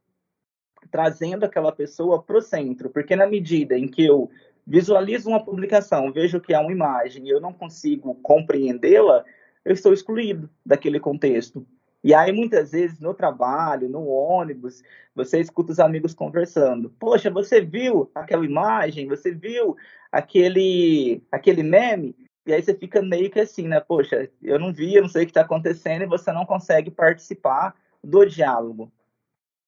trazendo 0.91 1.45
aquela 1.45 1.71
pessoa 1.71 2.23
para 2.23 2.39
o 2.39 2.43
centro, 2.43 2.91
porque 2.91 3.15
na 3.15 3.27
medida 3.27 3.79
em 3.79 3.87
que 3.87 4.05
eu 4.05 4.29
visualizo 4.67 5.29
uma 5.29 5.43
publicação, 5.43 6.13
vejo 6.13 6.41
que 6.41 6.53
é 6.53 6.59
uma 6.59 6.73
imagem 6.73 7.27
e 7.27 7.31
eu 7.31 7.41
não 7.41 7.53
consigo 7.53 8.15
compreendê-la, 8.17 9.25
eu 9.65 9.73
estou 9.73 9.93
excluído 9.93 10.51
daquele 10.65 10.99
contexto. 10.99 11.65
E 12.03 12.15
aí, 12.15 12.31
muitas 12.33 12.71
vezes, 12.71 13.01
no 13.01 13.13
trabalho, 13.13 13.89
no 13.89 14.07
ônibus, 14.07 14.83
você 15.15 15.41
escuta 15.41 15.73
os 15.73 15.81
amigos 15.81 16.15
conversando. 16.15 16.91
Poxa, 17.01 17.31
você 17.31 17.61
viu 17.61 18.09
aquela 18.15 18.45
imagem? 18.45 19.09
Você 19.09 19.33
viu 19.33 19.77
aquele, 20.13 21.21
aquele 21.33 21.65
meme? 21.65 22.15
E 22.47 22.53
aí 22.53 22.63
você 22.63 22.75
fica 22.75 23.03
meio 23.03 23.31
que 23.31 23.41
assim, 23.41 23.67
né? 23.67 23.81
Poxa, 23.81 24.29
eu 24.43 24.59
não 24.59 24.73
vi, 24.73 24.95
eu 24.95 25.03
não 25.03 25.09
sei 25.09 25.23
o 25.23 25.27
que 25.27 25.31
está 25.31 25.43
acontecendo, 25.43 26.03
e 26.03 26.07
você 26.07 26.33
não 26.33 26.47
consegue 26.47 26.91
participar 26.91 27.75
do 28.03 28.25
diálogo 28.25 28.91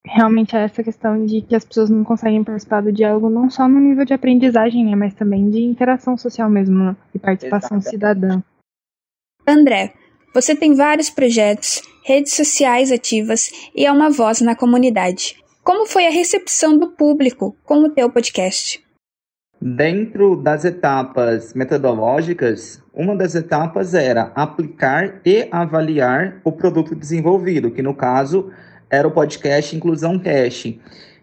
realmente 0.08 0.56
é 0.56 0.64
essa 0.64 0.82
questão 0.82 1.24
de 1.24 1.42
que 1.42 1.54
as 1.54 1.64
pessoas 1.64 1.90
não 1.90 2.02
conseguem 2.02 2.42
participar 2.42 2.80
do 2.80 2.92
diálogo 2.92 3.28
não 3.28 3.50
só 3.50 3.68
no 3.68 3.78
nível 3.78 4.04
de 4.04 4.14
aprendizagem, 4.14 4.84
né, 4.84 4.96
mas 4.96 5.14
também 5.14 5.50
de 5.50 5.62
interação 5.62 6.16
social 6.16 6.48
mesmo, 6.48 6.76
né, 6.76 6.96
e 7.14 7.18
participação 7.18 7.78
Exato. 7.78 7.90
cidadã. 7.90 8.42
André, 9.46 9.94
você 10.34 10.54
tem 10.56 10.74
vários 10.74 11.10
projetos, 11.10 11.82
redes 12.04 12.34
sociais 12.34 12.90
ativas 12.90 13.50
e 13.74 13.84
é 13.84 13.92
uma 13.92 14.10
voz 14.10 14.40
na 14.40 14.56
comunidade. 14.56 15.36
Como 15.62 15.86
foi 15.86 16.06
a 16.06 16.10
recepção 16.10 16.78
do 16.78 16.90
público 16.90 17.54
com 17.64 17.80
o 17.80 17.90
teu 17.90 18.10
podcast? 18.10 18.82
Dentro 19.60 20.36
das 20.36 20.64
etapas 20.64 21.52
metodológicas, 21.52 22.80
uma 22.94 23.16
das 23.16 23.34
etapas 23.34 23.92
era 23.92 24.30
aplicar 24.36 25.20
e 25.26 25.48
avaliar 25.50 26.40
o 26.44 26.52
produto 26.52 26.94
desenvolvido, 26.94 27.72
que 27.72 27.82
no 27.82 27.92
caso 27.92 28.52
era 28.88 29.08
o 29.08 29.10
podcast 29.10 29.74
Inclusão 29.74 30.16
Cash. 30.16 30.78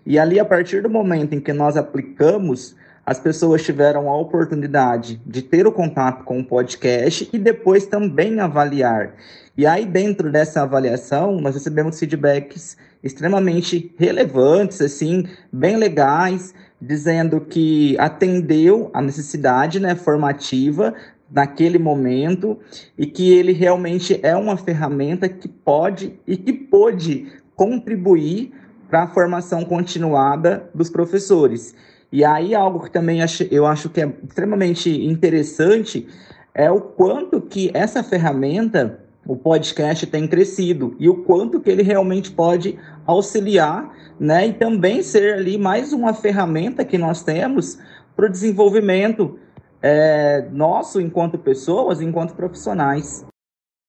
E 0.06 0.20
ali, 0.20 0.38
a 0.38 0.44
partir 0.44 0.82
do 0.82 0.89
momento 0.89 1.34
em 1.34 1.39
que 1.39 1.54
nós 1.54 1.77
aplicamos, 1.77 2.75
as 3.06 3.20
pessoas 3.20 3.63
tiveram 3.63 4.10
a 4.10 4.18
oportunidade 4.18 5.22
de 5.25 5.42
ter 5.42 5.65
o 5.65 5.72
contato 5.72 6.25
com 6.25 6.42
o 6.42 6.46
podcast 6.46 7.30
e 7.32 7.39
depois 7.39 7.86
também 7.86 8.42
avaliar. 8.42 9.13
E 9.58 9.65
aí, 9.65 9.86
dentro 9.86 10.30
dessa 10.30 10.63
avaliação, 10.63 11.39
nós 11.39 11.54
recebemos 11.54 11.98
feedbacks 11.98 12.75
extremamente 13.05 13.93
relevantes, 14.00 14.81
assim, 14.81 15.25
bem 15.53 15.77
legais, 15.77 16.55
dizendo 16.81 17.39
que 17.39 17.95
atendeu 18.00 18.89
a 18.93 19.01
necessidade 19.01 19.79
né, 19.79 19.95
formativa 19.95 20.93
naquele 21.31 21.77
momento 21.77 22.57
e 22.97 23.05
que 23.05 23.31
ele 23.31 23.51
realmente 23.51 24.19
é 24.24 24.35
uma 24.35 24.57
ferramenta 24.57 25.29
que 25.29 25.47
pode 25.47 26.19
e 26.25 26.35
que 26.35 26.51
pôde 26.51 27.27
contribuir 27.55 28.51
para 28.89 29.03
a 29.03 29.07
formação 29.07 29.63
continuada 29.63 30.70
dos 30.74 30.89
professores. 30.89 31.75
E 32.11 32.25
aí 32.25 32.55
algo 32.55 32.81
que 32.81 32.91
também 32.91 33.20
eu 33.51 33.65
acho 33.65 33.89
que 33.89 34.01
é 34.01 34.11
extremamente 34.27 34.89
interessante 34.89 36.07
é 36.53 36.72
o 36.72 36.79
quanto 36.79 37.41
que 37.41 37.70
essa 37.74 38.01
ferramenta, 38.01 39.00
o 39.27 39.35
podcast 39.35 40.05
tem 40.07 40.27
crescido 40.27 40.96
e 41.00 41.09
o 41.09 41.24
quanto 41.24 41.59
que 41.59 41.70
ele 41.70 41.83
realmente 41.83 42.31
pode 42.31 42.79
auxiliar, 43.05 43.94
né, 44.20 44.48
e 44.48 44.53
também 44.53 45.01
ser 45.01 45.33
ali 45.33 45.57
mais 45.57 45.92
uma 45.92 46.14
ferramenta 46.14 46.85
que 46.85 46.98
nós 46.98 47.24
temos 47.24 47.77
para 48.16 48.27
o 48.27 48.31
desenvolvimento 48.31 49.40
é, 49.81 50.48
nosso 50.51 51.01
enquanto 51.01 51.38
pessoas, 51.38 52.01
enquanto 52.01 52.35
profissionais. 52.35 53.25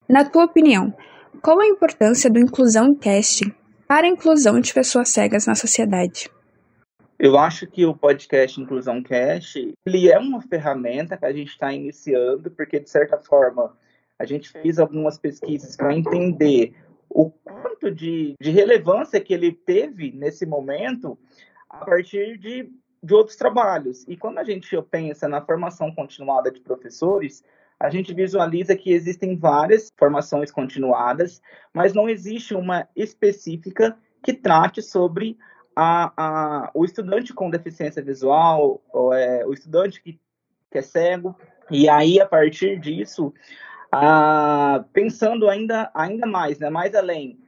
Na 0.09 0.25
tua 0.25 0.44
opinião, 0.44 0.92
qual 1.42 1.61
a 1.61 1.66
importância 1.66 2.31
do 2.31 2.38
Inclusão 2.38 2.94
Casting 2.94 3.53
para 3.87 4.07
a 4.07 4.11
inclusão 4.11 4.59
de 4.59 4.75
pessoas 4.75 5.11
cegas 5.11 5.46
na 5.46 5.55
sociedade? 5.55 6.29
Eu 7.18 7.38
acho 7.38 7.66
que 7.66 7.87
o 7.87 7.96
podcast 7.96 8.61
Inclusão 8.61 9.03
Cast, 9.03 9.72
ele 9.87 10.11
é 10.11 10.18
uma 10.18 10.42
ferramenta 10.42 11.16
que 11.16 11.25
a 11.25 11.33
gente 11.33 11.49
está 11.49 11.72
iniciando, 11.72 12.51
porque 12.51 12.79
de 12.79 12.90
certa 12.90 13.16
forma 13.16 13.75
a 14.18 14.24
gente 14.24 14.48
fez 14.48 14.79
algumas 14.79 15.18
pesquisas 15.18 15.76
para 15.76 15.94
entender 15.94 16.74
o 17.09 17.31
quanto 17.31 17.90
de, 17.90 18.35
de 18.40 18.50
relevância 18.50 19.20
que 19.20 19.33
ele 19.33 19.52
teve 19.52 20.12
nesse 20.12 20.44
momento 20.44 21.18
a 21.68 21.85
partir 21.85 22.38
de, 22.38 22.70
de 23.02 23.14
outros 23.14 23.37
trabalhos. 23.37 24.05
E 24.09 24.16
quando 24.16 24.38
a 24.38 24.44
gente 24.44 24.70
pensa 24.90 25.29
na 25.29 25.40
formação 25.40 25.92
continuada 25.94 26.50
de 26.50 26.61
professores, 26.61 27.44
a 27.79 27.90
gente 27.90 28.14
visualiza 28.14 28.76
que 28.76 28.92
existem 28.92 29.37
várias 29.37 29.92
formações 29.98 30.50
continuadas, 30.50 31.42
mas 31.72 31.92
não 31.92 32.09
existe 32.09 32.55
uma 32.55 32.88
específica 32.96 33.96
que 34.22 34.33
trate 34.33 34.81
sobre 34.83 35.37
a, 35.74 36.12
a, 36.16 36.70
o 36.74 36.85
estudante 36.85 37.35
com 37.35 37.50
deficiência 37.50 38.02
visual, 38.02 38.83
ou, 38.90 39.12
é, 39.12 39.44
o 39.46 39.52
estudante 39.52 40.02
que, 40.02 40.18
que 40.70 40.79
é 40.79 40.83
cego. 40.83 41.37
E 41.70 41.88
aí, 41.88 42.18
a 42.18 42.26
partir 42.26 42.79
disso, 42.81 43.33
a, 43.90 44.85
pensando 44.92 45.49
ainda, 45.49 45.90
ainda 45.94 46.27
mais, 46.27 46.59
né, 46.59 46.70
mais 46.70 46.94
além, 46.94 47.38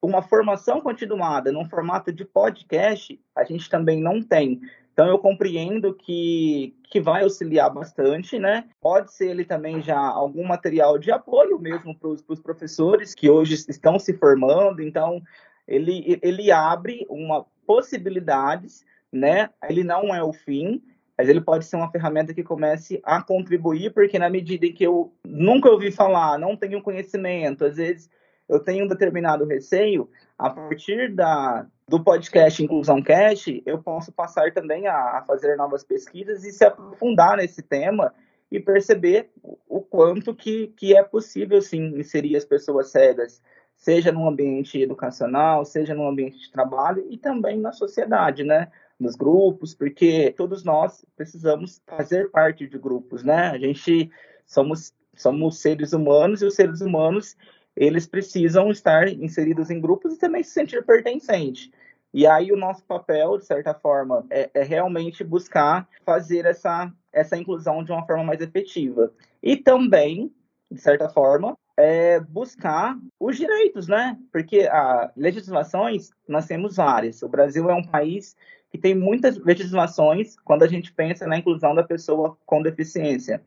uma 0.00 0.22
formação 0.22 0.80
continuada 0.80 1.50
num 1.50 1.68
formato 1.68 2.12
de 2.12 2.24
podcast, 2.24 3.20
a 3.34 3.44
gente 3.44 3.68
também 3.68 4.00
não 4.00 4.22
tem. 4.22 4.60
Então 4.92 5.06
eu 5.06 5.18
compreendo 5.18 5.94
que, 5.94 6.74
que 6.90 7.00
vai 7.00 7.22
auxiliar 7.22 7.70
bastante, 7.70 8.38
né? 8.38 8.64
Pode 8.80 9.12
ser 9.12 9.30
ele 9.30 9.44
também 9.44 9.80
já 9.80 9.98
algum 9.98 10.44
material 10.44 10.98
de 10.98 11.12
apoio 11.12 11.58
mesmo 11.58 11.96
para 11.96 12.08
os 12.08 12.40
professores 12.40 13.14
que 13.14 13.30
hoje 13.30 13.54
estão 13.54 13.98
se 13.98 14.12
formando. 14.14 14.82
Então 14.82 15.22
ele, 15.68 16.18
ele 16.22 16.50
abre 16.50 17.06
uma 17.08 17.46
possibilidades, 17.64 18.84
né? 19.12 19.50
Ele 19.68 19.84
não 19.84 20.14
é 20.14 20.22
o 20.22 20.32
fim, 20.32 20.82
mas 21.18 21.28
ele 21.28 21.40
pode 21.40 21.64
ser 21.64 21.74
uma 21.74 21.90
ferramenta 21.90 22.32
que 22.32 22.44
comece 22.44 23.00
a 23.02 23.20
contribuir, 23.20 23.92
porque 23.92 24.20
na 24.20 24.30
medida 24.30 24.64
em 24.64 24.72
que 24.72 24.84
eu 24.84 25.12
nunca 25.24 25.68
ouvi 25.68 25.90
falar, 25.90 26.38
não 26.38 26.56
tenho 26.56 26.80
conhecimento, 26.80 27.64
às 27.64 27.76
vezes 27.76 28.08
eu 28.48 28.60
tenho 28.60 28.84
um 28.84 28.88
determinado 28.88 29.44
receio, 29.44 30.08
a 30.38 30.48
partir 30.48 31.12
da, 31.12 31.66
do 31.88 32.02
podcast 32.02 32.62
Inclusão 32.62 33.02
Cash, 33.02 33.60
eu 33.66 33.82
posso 33.82 34.12
passar 34.12 34.52
também 34.52 34.86
a, 34.86 35.18
a, 35.18 35.22
fazer 35.26 35.56
novas 35.56 35.82
pesquisas 35.82 36.44
e 36.44 36.52
se 36.52 36.64
aprofundar 36.64 37.36
nesse 37.36 37.60
tema 37.62 38.14
e 38.50 38.60
perceber 38.60 39.28
o 39.68 39.82
quanto 39.82 40.34
que, 40.34 40.68
que 40.68 40.96
é 40.96 41.02
possível, 41.02 41.60
sim, 41.60 41.98
inserir 41.98 42.36
as 42.36 42.44
pessoas 42.44 42.90
cegas, 42.90 43.42
seja 43.76 44.12
no 44.12 44.26
ambiente 44.26 44.80
educacional, 44.80 45.64
seja 45.64 45.94
no 45.94 46.08
ambiente 46.08 46.38
de 46.38 46.50
trabalho 46.50 47.04
e 47.10 47.18
também 47.18 47.58
na 47.58 47.72
sociedade, 47.72 48.44
né? 48.44 48.68
Nos 48.98 49.14
grupos, 49.14 49.74
porque 49.74 50.34
todos 50.36 50.64
nós 50.64 51.04
precisamos 51.16 51.80
fazer 51.86 52.30
parte 52.30 52.66
de 52.66 52.78
grupos, 52.78 53.22
né? 53.22 53.48
A 53.48 53.58
gente 53.58 54.10
somos, 54.44 54.92
somos 55.14 55.60
seres 55.60 55.92
humanos 55.92 56.42
e 56.42 56.46
os 56.46 56.54
seres 56.54 56.80
humanos 56.80 57.36
eles 57.76 58.08
precisam 58.08 58.70
estar 58.72 59.08
inseridos 59.08 59.70
em 59.70 59.80
grupos 59.80 60.14
e 60.14 60.18
também 60.18 60.42
se 60.42 60.50
sentir 60.50 60.84
pertencente. 60.84 61.70
E 62.12 62.26
aí 62.26 62.50
o 62.50 62.56
nosso 62.56 62.84
papel, 62.84 63.38
de 63.38 63.44
certa 63.44 63.72
forma, 63.72 64.26
é, 64.30 64.50
é, 64.52 64.62
realmente 64.64 65.22
buscar 65.22 65.88
fazer 66.04 66.44
essa, 66.44 66.92
essa 67.12 67.36
inclusão 67.36 67.84
de 67.84 67.92
uma 67.92 68.04
forma 68.04 68.24
mais 68.24 68.40
efetiva. 68.40 69.12
E 69.42 69.56
também, 69.56 70.32
de 70.70 70.80
certa 70.80 71.08
forma, 71.08 71.56
é 71.76 72.18
buscar 72.18 72.98
os 73.20 73.36
direitos, 73.36 73.86
né? 73.86 74.18
Porque 74.32 74.62
a 74.62 75.12
legislações 75.16 76.10
nós 76.26 76.46
temos 76.46 76.76
várias. 76.76 77.22
O 77.22 77.28
Brasil 77.28 77.70
é 77.70 77.74
um 77.74 77.84
país 77.84 78.34
que 78.70 78.78
tem 78.78 78.94
muitas 78.94 79.36
legislações 79.38 80.36
quando 80.44 80.62
a 80.62 80.68
gente 80.68 80.92
pensa 80.92 81.26
na 81.26 81.38
inclusão 81.38 81.74
da 81.74 81.82
pessoa 81.82 82.36
com 82.44 82.62
deficiência. 82.62 83.42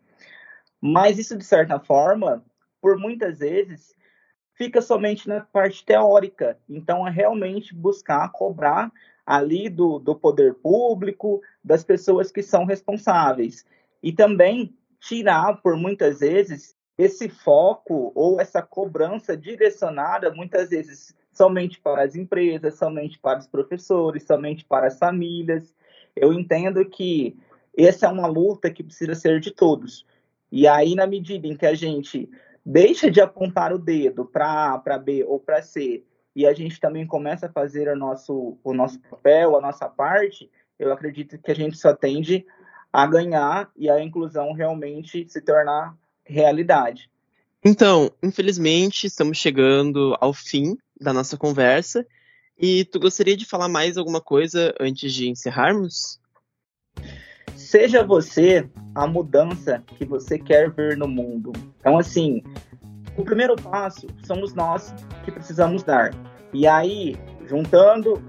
Mas 0.80 1.20
isso, 1.20 1.38
de 1.38 1.44
certa 1.44 1.80
forma, 1.80 2.44
por 2.82 2.98
muitas 2.98 3.40
vezes, 3.40 3.96
fica 4.56 4.82
somente 4.82 5.28
na 5.28 5.42
parte 5.42 5.86
teórica. 5.86 6.58
Então, 6.68 7.08
é 7.08 7.12
realmente 7.12 7.74
buscar 7.76 8.32
cobrar 8.32 8.92
ali 9.26 9.70
do, 9.70 10.00
do 10.00 10.16
poder 10.16 10.56
público, 10.56 11.42
das 11.64 11.84
pessoas 11.84 12.32
que 12.32 12.42
são 12.42 12.66
responsáveis. 12.66 13.66
E 14.02 14.12
também 14.12 14.76
tirar, 15.00 15.62
por 15.62 15.78
muitas 15.78 16.20
vezes, 16.20 16.76
esse 16.98 17.30
foco 17.30 18.12
ou 18.16 18.42
essa 18.42 18.62
cobrança 18.62 19.38
direcionada, 19.38 20.32
muitas 20.32 20.70
vezes, 20.70 21.16
somente 21.32 21.80
para 21.80 22.04
as 22.04 22.16
empresas, 22.16 22.78
somente 22.78 23.18
para 23.20 23.40
os 23.40 23.48
professores, 23.48 24.24
somente 24.24 24.66
para 24.66 24.88
as 24.88 24.98
famílias. 24.98 25.74
Eu 26.16 26.34
entendo 26.34 26.84
que 26.86 27.38
essa 27.78 28.08
é 28.08 28.10
uma 28.10 28.28
luta 28.28 28.70
que 28.70 28.84
precisa 28.84 29.16
ser 29.16 29.40
de 29.40 29.52
todos. 29.52 30.06
E 30.52 30.68
aí, 30.68 30.96
na 30.96 31.08
medida 31.08 31.48
em 31.48 31.56
que 31.56 31.66
a 31.66 31.74
gente 31.74 32.30
deixa 32.66 33.10
de 33.10 33.22
apontar 33.22 33.74
o 33.74 33.80
dedo 33.80 34.26
para 34.26 34.74
A, 34.74 34.78
para 34.78 34.98
B 34.98 35.24
ou 35.24 35.40
para 35.40 35.62
C, 35.62 36.04
e 36.36 36.46
a 36.46 36.54
gente 36.54 36.80
também 36.80 37.06
começa 37.06 37.48
a 37.48 37.52
fazer 37.52 37.88
o 37.90 37.96
nosso, 37.96 38.58
o 38.64 38.74
nosso 38.74 39.00
papel, 39.00 39.58
a 39.58 39.62
nossa 39.62 39.88
parte, 39.88 40.50
eu 40.78 40.92
acredito 40.92 41.38
que 41.38 41.52
a 41.52 41.56
gente 41.56 41.78
só 41.78 41.94
tende 41.94 42.46
a 42.92 43.06
ganhar 43.06 43.70
e 43.76 43.90
a 43.90 44.02
inclusão 44.02 44.52
realmente 44.54 45.28
se 45.28 45.42
tornar 45.42 45.96
realidade. 46.24 47.10
Então, 47.64 48.12
infelizmente, 48.24 49.08
estamos 49.08 49.38
chegando 49.38 50.18
ao 50.20 50.34
fim 50.34 50.78
da 51.02 51.12
nossa 51.12 51.36
conversa. 51.36 52.06
E 52.58 52.86
tu 52.86 53.00
gostaria 53.00 53.36
de 53.36 53.46
falar 53.46 53.68
mais 53.68 53.98
alguma 53.98 54.22
coisa 54.22 54.74
antes 54.80 55.14
de 55.14 55.28
encerrarmos? 55.28 56.20
Seja 57.56 58.04
você 58.04 58.70
a 58.94 59.08
mudança 59.08 59.84
que 59.98 60.06
você 60.06 60.38
quer 60.38 60.70
ver 60.70 60.96
no 60.96 61.08
mundo. 61.08 61.52
Então, 61.80 61.98
assim, 61.98 62.44
o 63.18 63.24
primeiro 63.24 63.56
passo 63.56 64.08
somos 64.26 64.54
nós 64.54 64.94
que 65.26 65.32
precisamos 65.32 65.84
dar. 65.84 66.14
E 66.54 66.68
aí, 66.68 67.16
juntando 67.48 68.22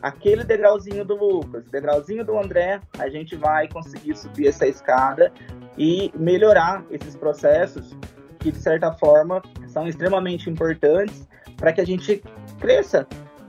aquele 0.00 0.44
degrauzinho 0.44 1.04
do 1.04 1.14
Lucas, 1.14 1.64
degrauzinho 1.70 2.24
do 2.24 2.38
André, 2.38 2.80
a 2.98 3.08
gente 3.08 3.36
vai 3.36 3.68
conseguir 3.68 4.16
subir 4.16 4.48
essa 4.48 4.66
escada 4.66 5.32
e 5.76 6.10
melhorar 6.14 6.84
esses 6.90 7.16
processos 7.16 7.96
que, 8.38 8.52
de 8.52 8.58
certa 8.58 8.92
forma, 8.92 9.42
são 9.66 9.88
extremamente 9.88 10.48
importantes 10.48 11.26
para 11.56 11.72
que 11.72 11.80
a 11.80 11.86
gente 11.86 12.22
cresça 12.60 13.06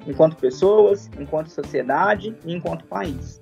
enquanto 0.08 0.36
pessoas, 0.36 1.10
enquanto 1.20 1.50
sociedade 1.50 2.36
e 2.46 2.54
enquanto 2.54 2.86
país. 2.86 3.42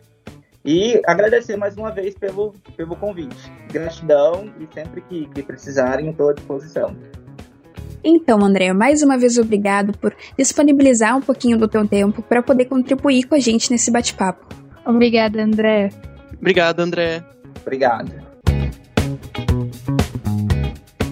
E 0.65 1.02
agradecer 1.06 1.58
mais 1.58 1.76
uma 1.76 1.91
vez 1.91 2.15
pelo, 2.15 2.54
pelo 2.78 2.95
convite. 2.95 3.52
Gratidão 3.71 4.49
e 4.60 4.73
sempre 4.73 5.02
que, 5.02 5.28
que 5.28 5.43
precisarem, 5.43 6.10
estou 6.10 6.30
à 6.30 6.34
disposição. 6.34 6.95
Então, 8.02 8.43
André, 8.43 8.71
mais 8.73 9.02
uma 9.02 9.17
vez 9.17 9.38
obrigado 9.38 9.97
por 9.97 10.15
disponibilizar 10.38 11.17
um 11.17 11.21
pouquinho 11.21 11.58
do 11.58 11.67
teu 11.67 11.88
tempo 11.88 12.21
para 12.21 12.41
poder 12.41 12.65
contribuir 12.65 13.23
com 13.23 13.36
a 13.36 13.39
gente 13.39 13.71
nesse 13.71 13.91
bate-papo. 13.91 14.45
Obrigada, 14.86 15.41
André. 15.41 15.89
Obrigado, 16.38 16.82
André. 16.82 17.23
Obrigado. 17.62 18.12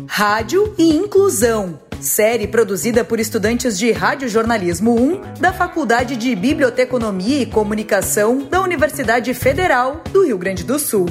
Rádio 0.07 0.75
e 0.77 0.93
Inclusão 0.93 1.79
série 2.01 2.47
produzida 2.47 3.03
por 3.03 3.19
estudantes 3.19 3.77
de 3.77 3.91
Radiojornalismo 3.91 4.95
1 4.99 5.39
da 5.39 5.53
Faculdade 5.53 6.15
de 6.15 6.35
Biblioteconomia 6.35 7.41
e 7.41 7.45
Comunicação 7.45 8.39
da 8.49 8.61
Universidade 8.61 9.33
Federal 9.33 10.01
do 10.11 10.25
Rio 10.25 10.37
Grande 10.37 10.63
do 10.63 10.79
Sul. 10.79 11.05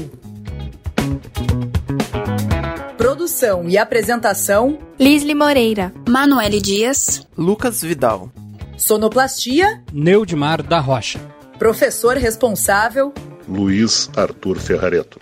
Produção 2.96 3.68
e 3.68 3.79
apresentação: 3.79 4.79
Lisli 4.98 5.35
Moreira, 5.35 5.92
Manuele 6.09 6.61
Dias, 6.61 7.26
Lucas 7.37 7.81
Vidal. 7.83 8.31
Sonoplastia: 8.76 9.83
Neudimar 9.92 10.62
da 10.62 10.81
Rocha. 10.81 11.20
Professor 11.59 12.16
responsável: 12.16 13.12
Luiz 13.48 14.11
Arthur 14.16 14.59
Ferrareto. 14.59 15.18